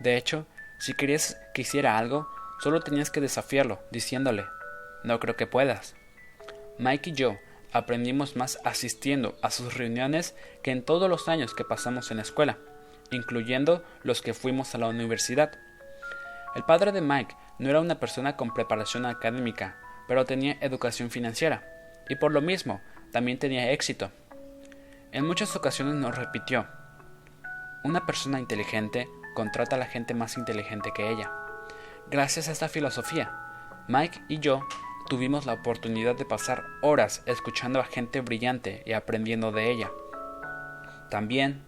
[0.00, 0.46] De hecho,
[0.78, 2.26] si querías que hiciera algo,
[2.60, 4.46] solo tenías que desafiarlo, diciéndole
[5.04, 5.94] no creo que puedas.
[6.78, 7.38] Mike y yo
[7.72, 12.22] aprendimos más asistiendo a sus reuniones que en todos los años que pasamos en la
[12.22, 12.58] escuela,
[13.10, 15.52] incluyendo los que fuimos a la universidad.
[16.54, 19.76] El padre de Mike no era una persona con preparación académica,
[20.08, 21.68] pero tenía educación financiera,
[22.08, 22.80] y por lo mismo
[23.12, 24.10] también tenía éxito.
[25.12, 26.66] En muchas ocasiones nos repitió,
[27.84, 31.30] una persona inteligente contrata a la gente más inteligente que ella.
[32.10, 33.32] Gracias a esta filosofía,
[33.88, 34.66] Mike y yo
[35.08, 39.90] tuvimos la oportunidad de pasar horas escuchando a gente brillante y aprendiendo de ella.
[41.10, 41.62] También,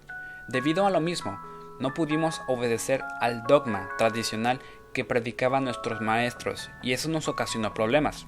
[0.48, 1.38] debido a lo mismo,
[1.78, 4.60] no pudimos obedecer al dogma tradicional
[4.92, 8.26] que predicaban nuestros maestros y eso nos ocasionó problemas.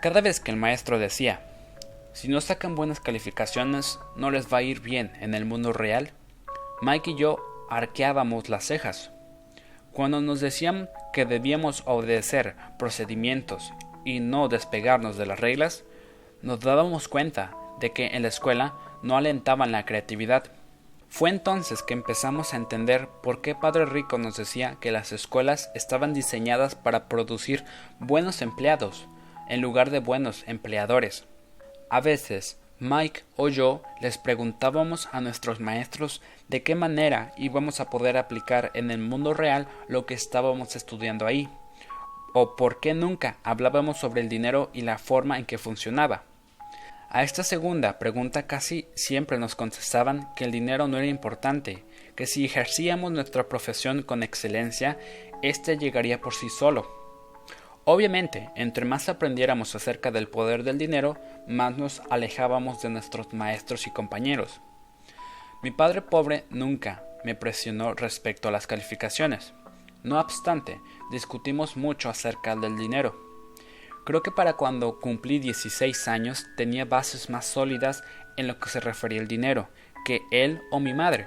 [0.00, 1.40] Cada vez que el maestro decía,
[2.12, 6.12] si no sacan buenas calificaciones, no les va a ir bien en el mundo real.
[6.80, 9.13] Mike y yo arqueábamos las cejas.
[9.94, 13.72] Cuando nos decían que debíamos obedecer procedimientos
[14.04, 15.84] y no despegarnos de las reglas,
[16.42, 20.50] nos dábamos cuenta de que en la escuela no alentaban la creatividad.
[21.08, 25.70] Fue entonces que empezamos a entender por qué Padre Rico nos decía que las escuelas
[25.76, 27.64] estaban diseñadas para producir
[28.00, 29.06] buenos empleados
[29.48, 31.24] en lugar de buenos empleadores.
[31.88, 37.88] A veces, Mike o yo les preguntábamos a nuestros maestros de qué manera íbamos a
[37.88, 41.48] poder aplicar en el mundo real lo que estábamos estudiando ahí,
[42.32, 46.24] o por qué nunca hablábamos sobre el dinero y la forma en que funcionaba.
[47.08, 51.84] A esta segunda pregunta casi siempre nos contestaban que el dinero no era importante,
[52.16, 54.98] que si ejercíamos nuestra profesión con excelencia,
[55.40, 57.03] éste llegaría por sí solo.
[57.86, 63.86] Obviamente, entre más aprendiéramos acerca del poder del dinero, más nos alejábamos de nuestros maestros
[63.86, 64.60] y compañeros.
[65.62, 69.52] Mi padre pobre nunca me presionó respecto a las calificaciones.
[70.02, 70.80] No obstante,
[71.10, 73.18] discutimos mucho acerca del dinero.
[74.04, 78.02] Creo que para cuando cumplí 16 años tenía bases más sólidas
[78.36, 79.68] en lo que se refería al dinero
[80.04, 81.26] que él o mi madre.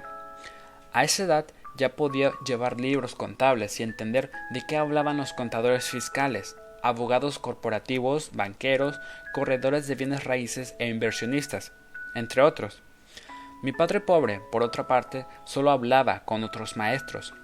[0.92, 1.46] A esa edad
[1.78, 8.30] ya podía llevar libros contables y entender de qué hablaban los contadores fiscales, abogados corporativos,
[8.34, 9.00] banqueros,
[9.32, 11.72] corredores de bienes raíces e inversionistas,
[12.14, 12.82] entre otros.
[13.62, 17.34] Mi padre pobre, por otra parte, solo hablaba con otros maestros.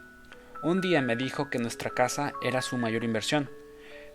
[0.63, 3.51] Un día me dijo que nuestra casa era su mayor inversión,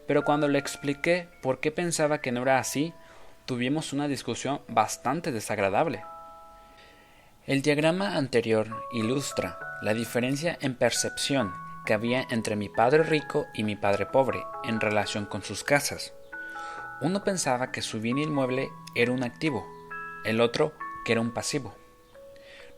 [0.08, 2.94] pero cuando le expliqué por qué pensaba que no era así,
[3.46, 6.04] tuvimos una discusión bastante desagradable.
[7.50, 11.52] El diagrama anterior ilustra la diferencia en percepción
[11.84, 16.14] que había entre mi padre rico y mi padre pobre en relación con sus casas.
[17.02, 19.66] Uno pensaba que su bien inmueble era un activo,
[20.26, 20.74] el otro
[21.04, 21.74] que era un pasivo.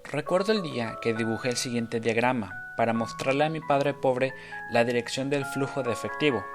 [0.06, 4.34] Recuerdo el día que dibujé el siguiente diagrama para mostrarle a mi padre pobre
[4.72, 6.46] la dirección del flujo de efectivo.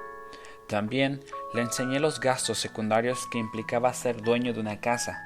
[0.68, 5.22] También le enseñé los gastos secundarios que implicaba ser dueño de una casa,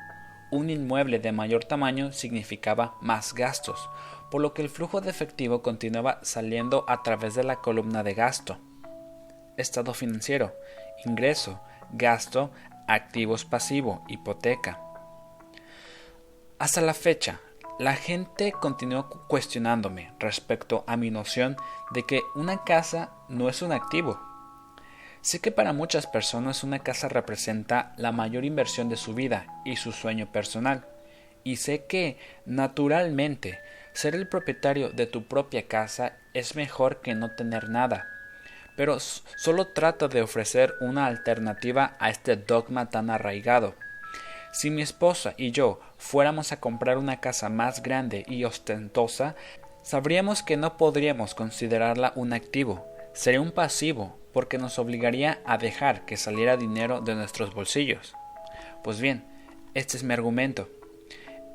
[0.50, 3.88] un inmueble de mayor tamaño significaba más gastos,
[4.30, 8.14] por lo que el flujo de efectivo continuaba saliendo a través de la columna de
[8.14, 8.58] gasto.
[9.56, 10.54] Estado financiero,
[11.04, 11.60] ingreso,
[11.92, 12.50] gasto,
[12.86, 14.80] activos pasivo, hipoteca.
[16.58, 17.40] Hasta la fecha,
[17.78, 21.56] la gente continuó cuestionándome respecto a mi noción
[21.92, 24.20] de que una casa no es un activo,
[25.22, 29.76] Sé que para muchas personas una casa representa la mayor inversión de su vida y
[29.76, 30.86] su sueño personal.
[31.44, 32.16] Y sé que,
[32.46, 33.60] naturalmente,
[33.92, 38.06] ser el propietario de tu propia casa es mejor que no tener nada.
[38.76, 43.74] Pero solo trata de ofrecer una alternativa a este dogma tan arraigado.
[44.52, 49.36] Si mi esposa y yo fuéramos a comprar una casa más grande y ostentosa,
[49.82, 56.04] sabríamos que no podríamos considerarla un activo, sería un pasivo, porque nos obligaría a dejar
[56.04, 58.14] que saliera dinero de nuestros bolsillos.
[58.82, 59.24] Pues bien,
[59.74, 60.68] este es mi argumento.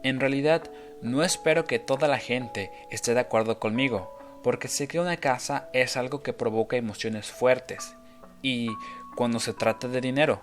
[0.03, 0.71] En realidad,
[1.01, 5.69] no espero que toda la gente esté de acuerdo conmigo, porque sé que una casa
[5.73, 7.95] es algo que provoca emociones fuertes,
[8.41, 8.69] y
[9.15, 10.41] cuando se trata de dinero,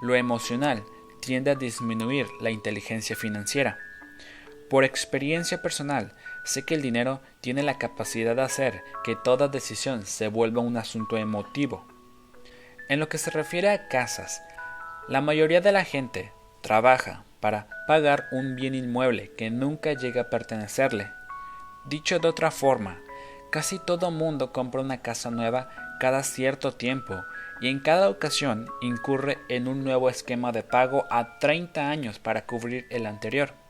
[0.00, 0.84] lo emocional
[1.20, 3.78] tiende a disminuir la inteligencia financiera.
[4.70, 6.14] Por experiencia personal,
[6.44, 10.76] sé que el dinero tiene la capacidad de hacer que toda decisión se vuelva un
[10.76, 11.86] asunto emotivo.
[12.88, 14.42] En lo que se refiere a casas,
[15.08, 16.32] la mayoría de la gente
[16.62, 21.10] trabaja para pagar un bien inmueble que nunca llega a pertenecerle.
[21.84, 23.00] Dicho de otra forma,
[23.50, 27.24] casi todo mundo compra una casa nueva cada cierto tiempo
[27.60, 32.46] y en cada ocasión incurre en un nuevo esquema de pago a 30 años para
[32.46, 33.61] cubrir el anterior.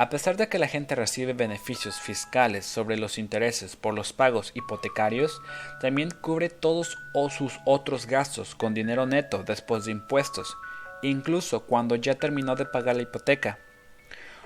[0.00, 4.50] A pesar de que la gente recibe beneficios fiscales sobre los intereses por los pagos
[4.54, 5.42] hipotecarios,
[5.78, 6.96] también cubre todos
[7.28, 10.56] sus otros gastos con dinero neto después de impuestos,
[11.02, 13.58] incluso cuando ya terminó de pagar la hipoteca.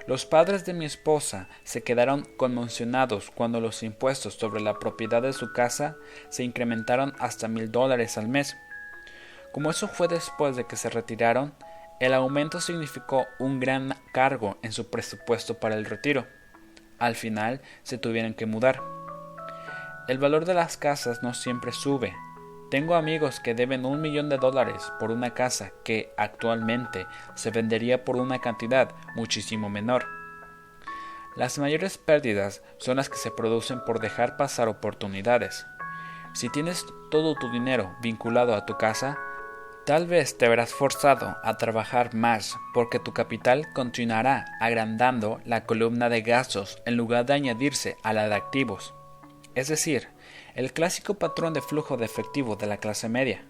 [0.08, 5.32] Los padres de mi esposa se quedaron conmocionados cuando los impuestos sobre la propiedad de
[5.32, 5.94] su casa
[6.30, 8.56] se incrementaron hasta mil dólares al mes.
[9.52, 11.54] Como eso fue después de que se retiraron,
[12.04, 16.26] el aumento significó un gran cargo en su presupuesto para el retiro.
[16.98, 18.82] Al final se tuvieron que mudar.
[20.06, 22.14] El valor de las casas no siempre sube.
[22.70, 28.04] Tengo amigos que deben un millón de dólares por una casa que actualmente se vendería
[28.04, 30.04] por una cantidad muchísimo menor.
[31.36, 35.64] Las mayores pérdidas son las que se producen por dejar pasar oportunidades.
[36.34, 39.16] Si tienes todo tu dinero vinculado a tu casa,
[39.86, 46.08] Tal vez te verás forzado a trabajar más porque tu capital continuará agrandando la columna
[46.08, 48.94] de gastos en lugar de añadirse a la de activos.
[49.54, 50.08] Es decir,
[50.54, 53.44] el clásico patrón de flujo de efectivo de la clase media.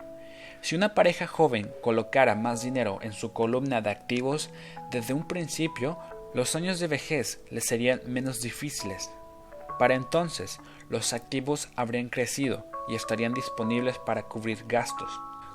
[0.61, 4.51] Si una pareja joven colocara más dinero en su columna de activos,
[4.91, 6.01] desde un principio
[6.35, 9.09] los años de vejez les serían menos difíciles.
[9.79, 10.59] Para entonces,
[10.89, 15.13] los activos habrían crecido y estarían disponibles para cubrir gastos.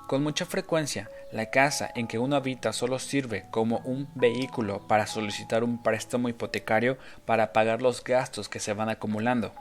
[0.10, 5.05] Con mucha frecuencia, la casa en que uno habita solo sirve como un vehículo para
[5.05, 6.97] solicitar un préstamo hipotecario
[7.28, 9.53] para pagar los gastos que se van acumulando.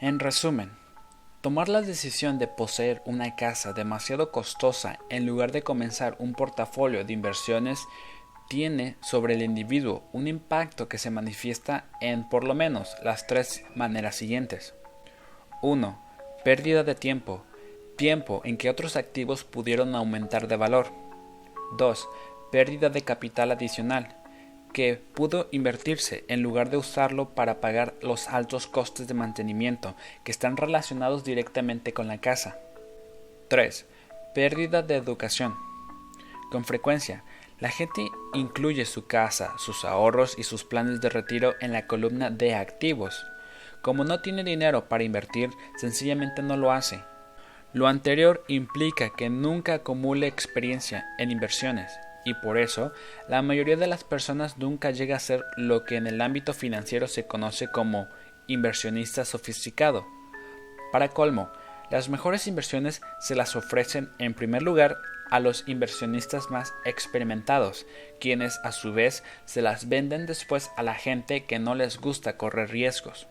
[0.00, 0.72] En resumen,
[1.40, 7.04] tomar la decisión de poseer una casa demasiado costosa en lugar de comenzar un portafolio
[7.04, 7.86] de inversiones
[8.48, 13.62] tiene sobre el individuo un impacto que se manifiesta en por lo menos las tres
[13.76, 14.74] maneras siguientes.
[15.62, 15.96] 1.
[16.42, 17.44] Pérdida de tiempo,
[18.00, 20.86] tiempo en que otros activos pudieron aumentar de valor.
[21.76, 22.08] 2.
[22.50, 24.16] Pérdida de capital adicional,
[24.72, 30.32] que pudo invertirse en lugar de usarlo para pagar los altos costes de mantenimiento que
[30.32, 32.56] están relacionados directamente con la casa.
[33.48, 33.84] 3.
[34.34, 35.54] Pérdida de educación.
[36.50, 37.22] Con frecuencia,
[37.58, 42.30] la gente incluye su casa, sus ahorros y sus planes de retiro en la columna
[42.30, 43.26] de activos.
[43.82, 47.09] Como no tiene dinero para invertir, sencillamente no lo hace.
[47.72, 51.92] Lo anterior implica que nunca acumule experiencia en inversiones
[52.24, 52.92] y por eso
[53.28, 57.06] la mayoría de las personas nunca llega a ser lo que en el ámbito financiero
[57.06, 58.08] se conoce como
[58.46, 60.06] inversionista sofisticado.
[60.92, 61.50] Para colmo,
[61.90, 64.98] las mejores inversiones se las ofrecen en primer lugar
[65.30, 67.86] a los inversionistas más experimentados,
[68.20, 72.36] quienes a su vez se las venden después a la gente que no les gusta
[72.36, 73.28] correr riesgos.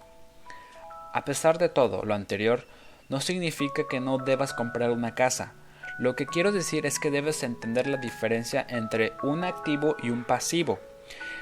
[1.13, 2.65] A pesar de todo lo anterior,
[3.09, 5.53] no significa que no debas comprar una casa,
[5.99, 10.23] lo que quiero decir es que debes entender la diferencia entre un activo y un
[10.23, 10.79] pasivo.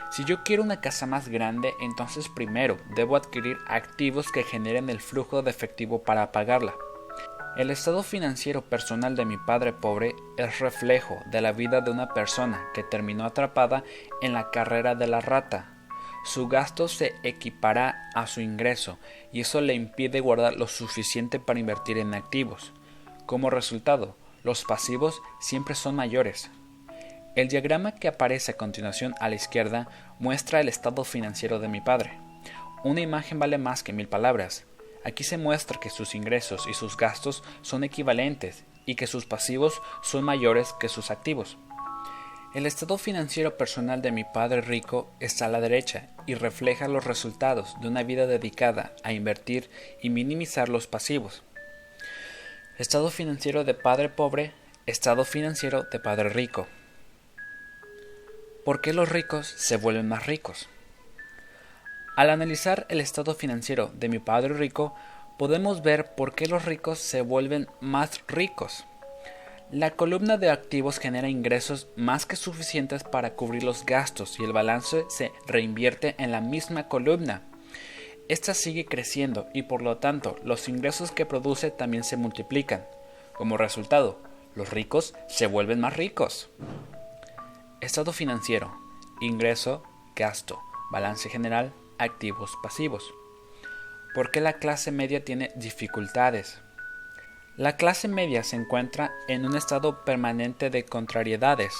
[0.09, 4.99] Si yo quiero una casa más grande, entonces primero debo adquirir activos que generen el
[4.99, 6.73] flujo de efectivo para pagarla.
[7.55, 12.07] El estado financiero personal de mi padre pobre es reflejo de la vida de una
[12.15, 13.83] persona que terminó atrapada
[14.23, 15.76] en la carrera de la rata.
[16.27, 18.99] Su gasto se equipará a su ingreso
[19.31, 22.73] y eso le impide guardar lo suficiente para invertir en activos.
[23.25, 26.51] Como resultado, los pasivos siempre son mayores.
[27.37, 29.87] El diagrama que aparece a continuación a la izquierda
[30.19, 32.19] muestra el estado financiero de mi padre.
[32.83, 34.65] Una imagen vale más que mil palabras.
[35.05, 39.81] Aquí se muestra que sus ingresos y sus gastos son equivalentes y que sus pasivos
[40.03, 41.57] son mayores que sus activos.
[42.53, 47.03] El estado financiero personal de mi padre rico está a la derecha y refleja los
[47.03, 49.69] resultados de una vida dedicada a invertir
[50.01, 51.43] y minimizar los pasivos.
[52.77, 54.53] Estado financiero de padre pobre,
[54.85, 56.67] estado financiero de padre rico.
[58.63, 60.69] ¿Por qué los ricos se vuelven más ricos?
[62.15, 64.95] Al analizar el estado financiero de mi padre rico,
[65.37, 68.85] podemos ver por qué los ricos se vuelven más ricos.
[69.71, 74.53] La columna de activos genera ingresos más que suficientes para cubrir los gastos y el
[74.53, 77.41] balance se reinvierte en la misma columna.
[78.29, 82.87] Esta sigue creciendo y por lo tanto los ingresos que produce también se multiplican.
[83.33, 84.21] Como resultado,
[84.55, 86.49] los ricos se vuelven más ricos.
[87.81, 88.73] Estado financiero,
[89.19, 89.83] ingreso,
[90.15, 90.61] gasto,
[90.91, 93.13] balance general, activos, pasivos.
[94.15, 96.61] ¿Por qué la clase media tiene dificultades?
[97.57, 101.73] La clase media se encuentra en un estado permanente de contrariedades.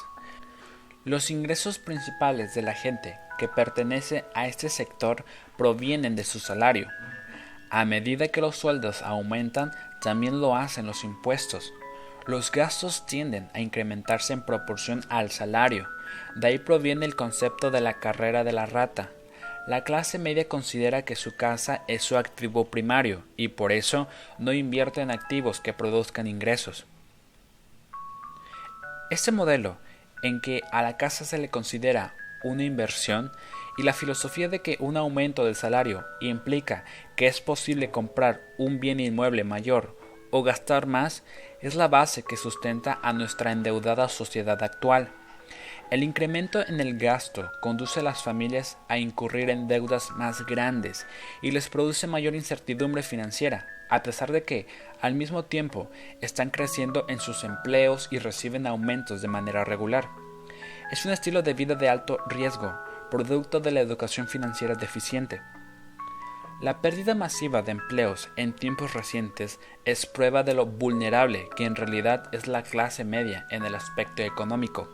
[1.06, 5.24] Los ingresos principales de la gente que pertenece a este sector
[5.56, 6.88] provienen de su salario.
[7.70, 9.72] A medida que los sueldos aumentan,
[10.02, 11.72] también lo hacen los impuestos.
[12.26, 15.88] Los gastos tienden a incrementarse en proporción al salario.
[16.36, 19.12] De ahí proviene el concepto de la carrera de la rata.
[19.68, 24.08] La clase media considera que su casa es su activo primario y por eso
[24.38, 26.86] no invierte en activos que produzcan ingresos.
[29.10, 29.78] Este modelo,
[30.24, 32.16] en que a la casa se le considera
[32.46, 33.34] una inversión
[33.78, 36.86] y la filosofía de que un aumento del salario implica
[37.18, 39.98] que es posible comprar un bien inmueble mayor
[40.32, 41.24] o gastar más
[41.62, 45.12] es la base que sustenta a nuestra endeudada sociedad actual.
[45.90, 51.08] El incremento en el gasto conduce a las familias a incurrir en deudas más grandes
[51.42, 54.68] y les produce mayor incertidumbre financiera, a pesar de que,
[55.00, 60.10] al mismo tiempo, están creciendo en sus empleos y reciben aumentos de manera regular.
[60.92, 62.78] Es un estilo de vida de alto riesgo,
[63.10, 65.42] producto de la educación financiera deficiente.
[66.60, 71.78] La pérdida masiva de empleos en tiempos recientes es prueba de lo vulnerable que en
[71.78, 74.90] realidad es la clase media en el aspecto económico.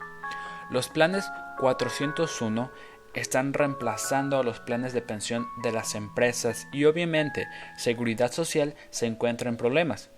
[0.74, 2.72] Los planes 401
[3.14, 7.48] están reemplazando a los planes de pensión de las empresas y obviamente
[7.78, 10.10] seguridad social se encuentra en problemas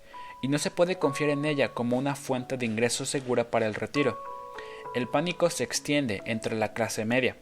[0.42, 3.74] y no se puede confiar en ella como una fuente de ingreso segura para el
[3.74, 4.18] retiro
[4.96, 7.36] el pánico se extiende entre la clase media.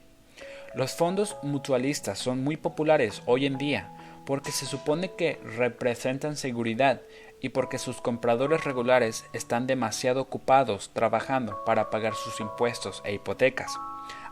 [0.75, 3.93] Los fondos mutualistas son muy populares hoy en día
[4.27, 7.01] porque se supone que representan seguridad
[7.45, 13.79] y porque sus compradores regulares están demasiado ocupados trabajando para pagar sus impuestos e hipotecas,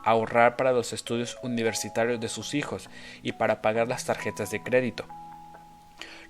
[0.02, 2.88] ahorrar para los estudios universitarios de sus hijos
[3.22, 5.04] y para pagar las tarjetas de crédito.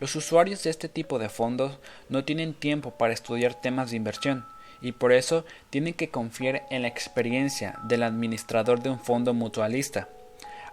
[0.01, 1.79] Los usuarios de este tipo de fondos
[2.09, 4.45] no tienen tiempo para estudiar temas de inversión,
[4.81, 10.09] y por eso tienen que confiar en la experiencia del administrador de un fondo mutualista.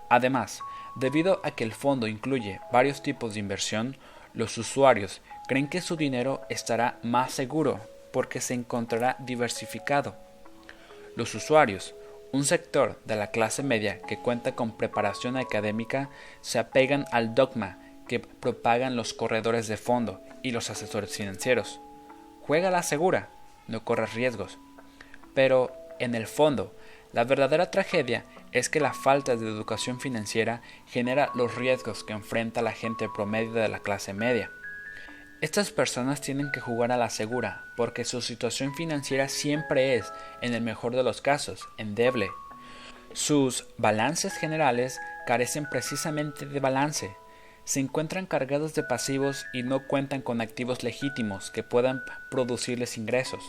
[0.09, 0.61] Además,
[0.95, 3.95] debido a que el fondo incluye varios tipos de inversión,
[4.33, 7.79] los usuarios creen que su dinero estará más seguro
[8.13, 10.15] porque se encontrará diversificado.
[11.15, 11.95] Los usuarios,
[12.31, 17.79] un sector de la clase media que cuenta con preparación académica, se apegan al dogma
[18.07, 21.81] que propagan los corredores de fondo y los asesores financieros.
[22.41, 23.29] Juega la segura,
[23.67, 24.59] no corras riesgos.
[25.33, 26.75] Pero, en el fondo,
[27.11, 32.61] la verdadera tragedia es que la falta de educación financiera genera los riesgos que enfrenta
[32.61, 34.51] la gente promedio de la clase media.
[35.41, 40.11] Estas personas tienen que jugar a la segura porque su situación financiera siempre es,
[40.41, 42.29] en el mejor de los casos, endeble.
[43.13, 47.15] Sus balances generales carecen precisamente de balance.
[47.63, 53.41] Se encuentran cargados de pasivos y no cuentan con activos legítimos que puedan producirles ingresos.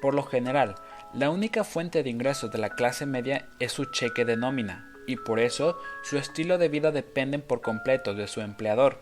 [0.00, 0.76] Por lo general,
[1.12, 5.16] la única fuente de ingresos de la clase media es su cheque de nómina, y
[5.16, 9.00] por eso su estilo de vida depende por completo de su empleador.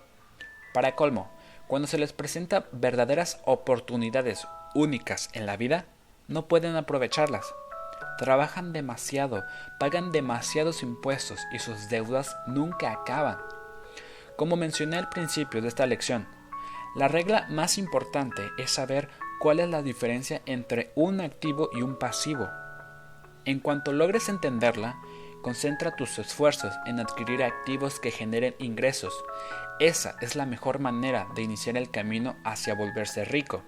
[0.73, 1.31] Para colmo,
[1.67, 5.87] cuando se les presenta verdaderas oportunidades únicas en la vida,
[6.29, 7.55] no pueden aprovecharlas.
[8.19, 9.45] Trabajan demasiado,
[9.79, 13.39] pagan demasiados impuestos y sus deudas nunca acaban.
[14.37, 16.29] Como mencioné al principio de esta lección,
[16.97, 19.09] la regla más importante es saber
[19.41, 22.49] cuál es la diferencia entre un activo y un pasivo.
[23.45, 24.97] En cuanto logres entenderla,
[25.43, 29.13] concentra tus esfuerzos en adquirir activos que generen ingresos
[29.81, 33.63] esa es la mejor manera de iniciar el camino hacia volverse rico.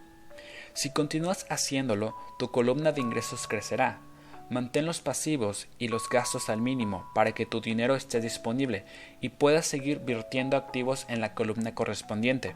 [0.73, 4.01] Si continúas haciéndolo, tu columna de ingresos crecerá.
[4.49, 8.85] Mantén los pasivos y los gastos al mínimo para que tu dinero esté disponible
[9.21, 12.55] y puedas seguir virtiendo activos en la columna correspondiente.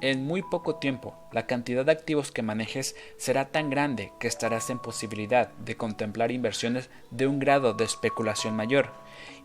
[0.00, 4.68] En muy poco tiempo, la cantidad de activos que manejes será tan grande que estarás
[4.68, 8.92] en posibilidad de contemplar inversiones de un grado de especulación mayor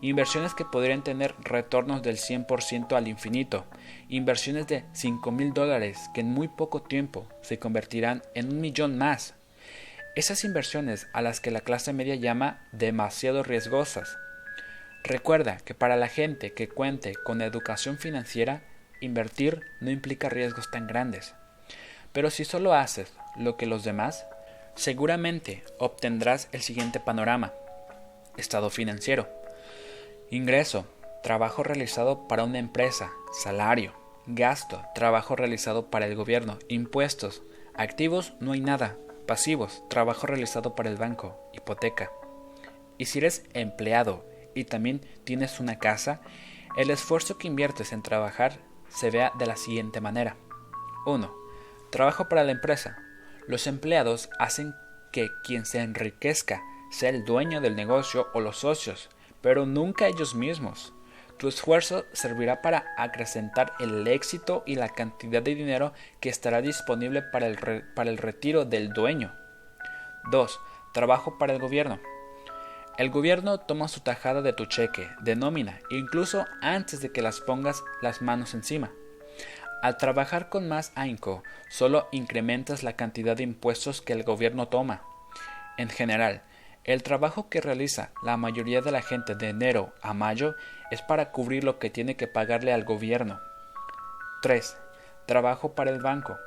[0.00, 3.64] inversiones que podrían tener retornos del 100% al infinito,
[4.08, 8.98] inversiones de 5 mil dólares que en muy poco tiempo se convertirán en un millón
[8.98, 9.34] más.
[10.16, 14.18] Esas inversiones a las que la clase media llama demasiado riesgosas.
[15.04, 18.62] Recuerda que para la gente que cuente con educación financiera,
[19.04, 21.34] invertir no implica riesgos tan grandes.
[22.12, 24.26] Pero si solo haces lo que los demás,
[24.74, 27.52] seguramente obtendrás el siguiente panorama.
[28.36, 29.28] Estado financiero
[30.32, 30.86] Ingreso,
[31.22, 33.12] trabajo realizado para una empresa,
[33.44, 33.92] salario,
[34.24, 37.42] gasto, trabajo realizado para el gobierno, impuestos,
[37.74, 38.96] activos, no hay nada,
[39.26, 42.10] pasivos, trabajo realizado para el banco, hipoteca.
[42.96, 44.24] Y si eres empleado
[44.54, 46.22] y también tienes una casa,
[46.78, 48.58] el esfuerzo que inviertes en trabajar
[48.94, 50.36] se vea de la siguiente manera.
[51.06, 51.34] 1.
[51.90, 52.98] Trabajo para la empresa.
[53.46, 54.74] Los empleados hacen
[55.12, 60.34] que quien se enriquezca sea el dueño del negocio o los socios, pero nunca ellos
[60.34, 60.94] mismos.
[61.38, 67.22] Tu esfuerzo servirá para acrecentar el éxito y la cantidad de dinero que estará disponible
[67.22, 67.58] para el,
[67.94, 69.34] para el retiro del dueño.
[70.30, 70.60] 2.
[70.92, 71.98] Trabajo para el gobierno.
[73.02, 77.40] El gobierno toma su tajada de tu cheque, de nómina, incluso antes de que las
[77.40, 78.92] pongas las manos encima.
[79.82, 85.02] Al trabajar con más ahínco, solo incrementas la cantidad de impuestos que el gobierno toma.
[85.78, 86.42] En general,
[86.84, 90.54] el trabajo que realiza la mayoría de la gente de enero a mayo
[90.92, 93.40] es para cubrir lo que tiene que pagarle al gobierno.
[94.42, 94.76] 3.
[95.26, 96.38] Trabajo para el banco.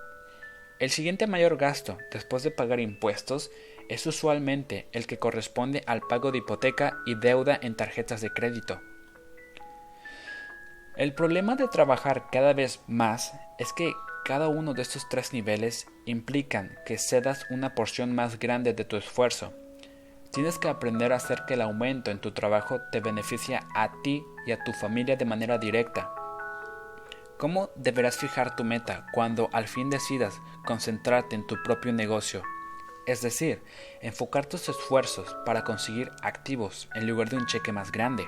[0.80, 3.52] El siguiente mayor gasto, después de pagar impuestos,
[3.90, 8.82] es usualmente el que corresponde al pago de hipoteca y deuda en tarjetas de crédito.
[10.96, 15.88] El problema de trabajar cada vez más es que cada uno de estos tres niveles
[16.06, 19.54] implican que cedas una porción más grande de tu esfuerzo
[20.36, 24.22] Tienes que aprender a hacer que el aumento en tu trabajo te beneficie a ti
[24.46, 26.14] y a tu familia de manera directa.
[27.38, 32.44] ¿Cómo deberás fijar tu meta cuando al fin decidas concentrarte en tu propio negocio?
[33.08, 33.62] Es decir,
[34.02, 38.28] enfocar tus esfuerzos para conseguir activos en lugar de un cheque más grande.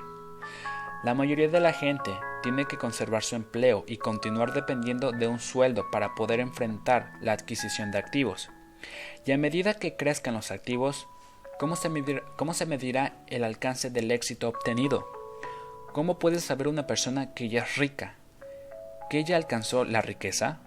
[1.03, 2.11] La mayoría de la gente
[2.43, 7.33] tiene que conservar su empleo y continuar dependiendo de un sueldo para poder enfrentar la
[7.33, 8.49] adquisición de activos.
[9.25, 11.07] Y a medida que crezcan los activos,
[11.57, 11.89] ¿Cómo se,
[12.67, 15.07] medirá, el alcance del éxito obtenido?
[15.91, 18.13] ¿Cómo puede saber una persona que ya es rica?
[19.09, 20.59] ¿Que ella alcanzó la riqueza?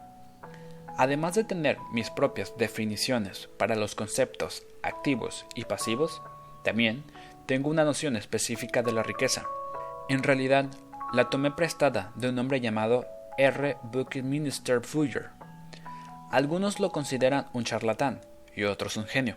[0.96, 6.22] Además de tener mis propias definiciones para los conceptos activos y pasivos,
[6.62, 7.04] también
[7.46, 9.44] tengo una noción específica de la riqueza.
[10.08, 10.66] En realidad,
[11.12, 13.06] la tomé prestada de un hombre llamado
[13.38, 13.76] R.
[13.82, 15.30] Buckminster Fuller.
[16.30, 18.20] Algunos lo consideran un charlatán
[18.54, 19.36] y otros un genio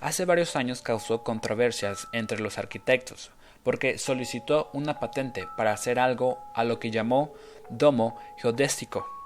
[0.00, 3.30] hace varios años causó controversias entre los arquitectos
[3.62, 7.34] porque solicitó una patente para hacer algo a lo que llamó
[7.68, 9.19] domo geodésico.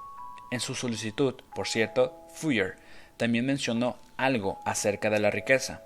[0.55, 2.77] En su solicitud, por cierto, Fuller
[3.17, 5.83] también mencionó algo acerca de la riqueza.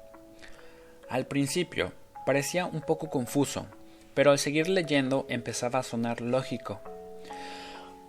[1.08, 1.94] Al principio
[2.26, 3.64] parecía un poco confuso,
[4.12, 6.82] pero al seguir leyendo empezaba a sonar lógico.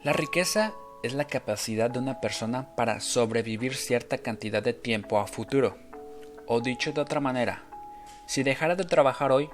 [0.04, 5.28] La riqueza es la capacidad de una persona para sobrevivir cierta cantidad de tiempo a
[5.28, 5.78] futuro.
[6.46, 7.64] O dicho de otra manera,
[8.28, 9.50] si dejara de trabajar hoy,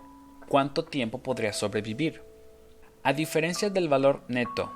[0.47, 2.23] ¿cuánto tiempo podría sobrevivir?
[3.03, 4.73] A diferencia del valor neto,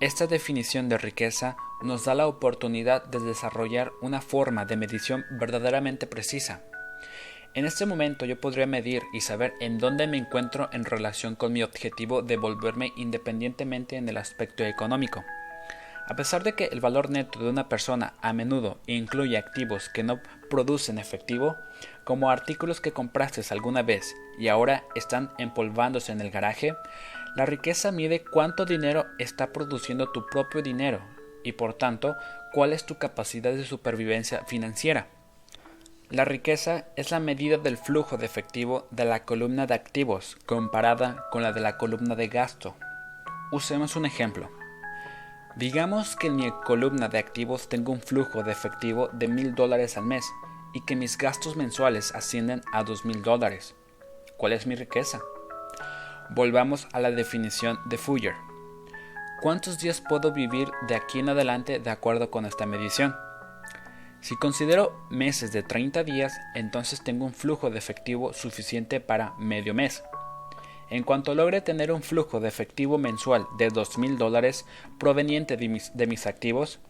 [0.00, 6.06] esta definición de riqueza nos da la oportunidad de desarrollar una forma de medición verdaderamente
[6.06, 6.62] precisa.
[7.54, 11.52] En este momento yo podría medir y saber en dónde me encuentro en relación con
[11.52, 15.22] mi objetivo de volverme independientemente en el aspecto económico.
[16.08, 20.02] A pesar de que el valor neto de una persona a menudo incluye activos que
[20.02, 20.20] no
[20.50, 21.56] producen efectivo,
[22.04, 26.74] como artículos que compraste alguna vez y ahora están empolvándose en el garaje,
[27.34, 31.00] la riqueza mide cuánto dinero está produciendo tu propio dinero
[31.42, 32.16] y por tanto
[32.52, 35.08] cuál es tu capacidad de supervivencia financiera.
[36.10, 41.24] La riqueza es la medida del flujo de efectivo de la columna de activos comparada
[41.30, 42.76] con la de la columna de gasto.
[43.50, 44.50] Usemos un ejemplo.
[45.56, 49.96] Digamos que en mi columna de activos tengo un flujo de efectivo de mil dólares
[49.96, 50.26] al mes
[50.74, 53.74] y que mis gastos mensuales ascienden a dos mil dólares.
[54.36, 55.20] ¿Cuál es mi riqueza?
[56.34, 58.34] Volvamos a la definición de Fuller.
[59.42, 63.14] ¿Cuántos días puedo vivir de aquí en adelante de acuerdo con esta medición?
[64.22, 69.74] Si considero meses de 30 días, entonces tengo un flujo de efectivo suficiente para medio
[69.74, 70.02] mes.
[70.88, 74.64] En cuanto logre tener un flujo de efectivo mensual de $2,000 dólares
[74.98, 76.80] proveniente de mis, de mis activos,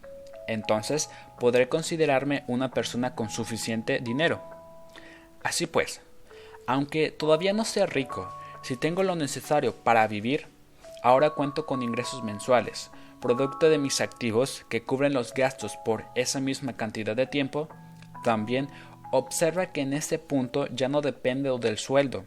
[0.47, 4.41] entonces podré considerarme una persona con suficiente dinero.
[5.43, 5.99] Así pues,
[6.65, 8.33] aunque todavía no sea rico,
[8.63, 10.47] si tengo lo necesario para vivir,
[11.03, 12.91] ahora cuento con ingresos mensuales,
[13.21, 17.67] producto de mis activos que cubren los gastos por esa misma cantidad de tiempo,
[18.23, 18.69] también
[19.11, 22.25] observa que en ese punto ya no depende del sueldo.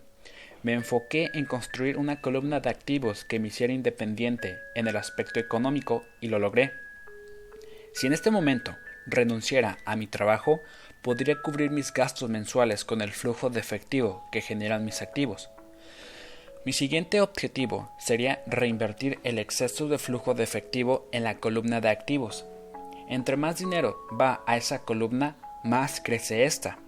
[0.62, 5.40] Me enfoqué en construir una columna de activos que me hiciera independiente en el aspecto
[5.40, 6.72] económico y lo logré.
[7.94, 8.76] Si en este momento
[9.06, 10.60] renunciara a mi trabajo,
[11.00, 15.48] podría cubrir mis gastos mensuales con el flujo de efectivo que generan mis activos.
[16.66, 21.90] Mi siguiente objetivo sería reinvertir el exceso de flujo de efectivo en la columna de
[21.90, 22.44] activos.
[23.08, 26.80] Entre más dinero va a esa columna, más crece esta.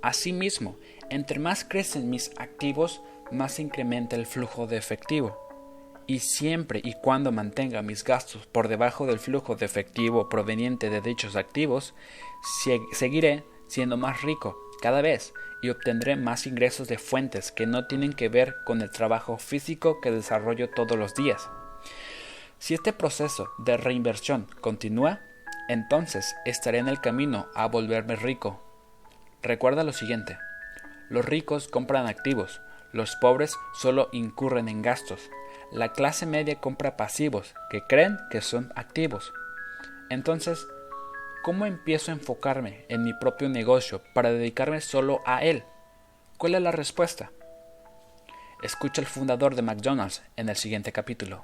[0.00, 0.76] Asimismo,
[1.10, 5.36] entre más crecen mis activos, más incrementa el flujo de efectivo.
[6.06, 11.02] Y siempre y cuando mantenga mis gastos por debajo del flujo de efectivo proveniente de
[11.02, 11.92] dichos activos,
[12.92, 18.12] seguiré siendo más rico cada vez y obtendré más ingresos de fuentes que no tienen
[18.12, 21.48] que ver con el trabajo físico que desarrollo todos los días.
[22.58, 25.20] Si este proceso de reinversión continúa,
[25.68, 28.62] entonces estaré en el camino a volverme rico.
[29.42, 30.38] Recuerda lo siguiente,
[31.08, 32.60] los ricos compran activos,
[32.92, 35.30] los pobres solo incurren en gastos,
[35.70, 39.32] la clase media compra pasivos que creen que son activos.
[40.10, 40.66] Entonces,
[41.42, 45.64] ¿Cómo empiezo a enfocarme en mi propio negocio para dedicarme solo a él?
[46.38, 47.32] ¿Cuál es la respuesta?
[48.62, 51.42] Escucha al fundador de McDonald's en el siguiente capítulo.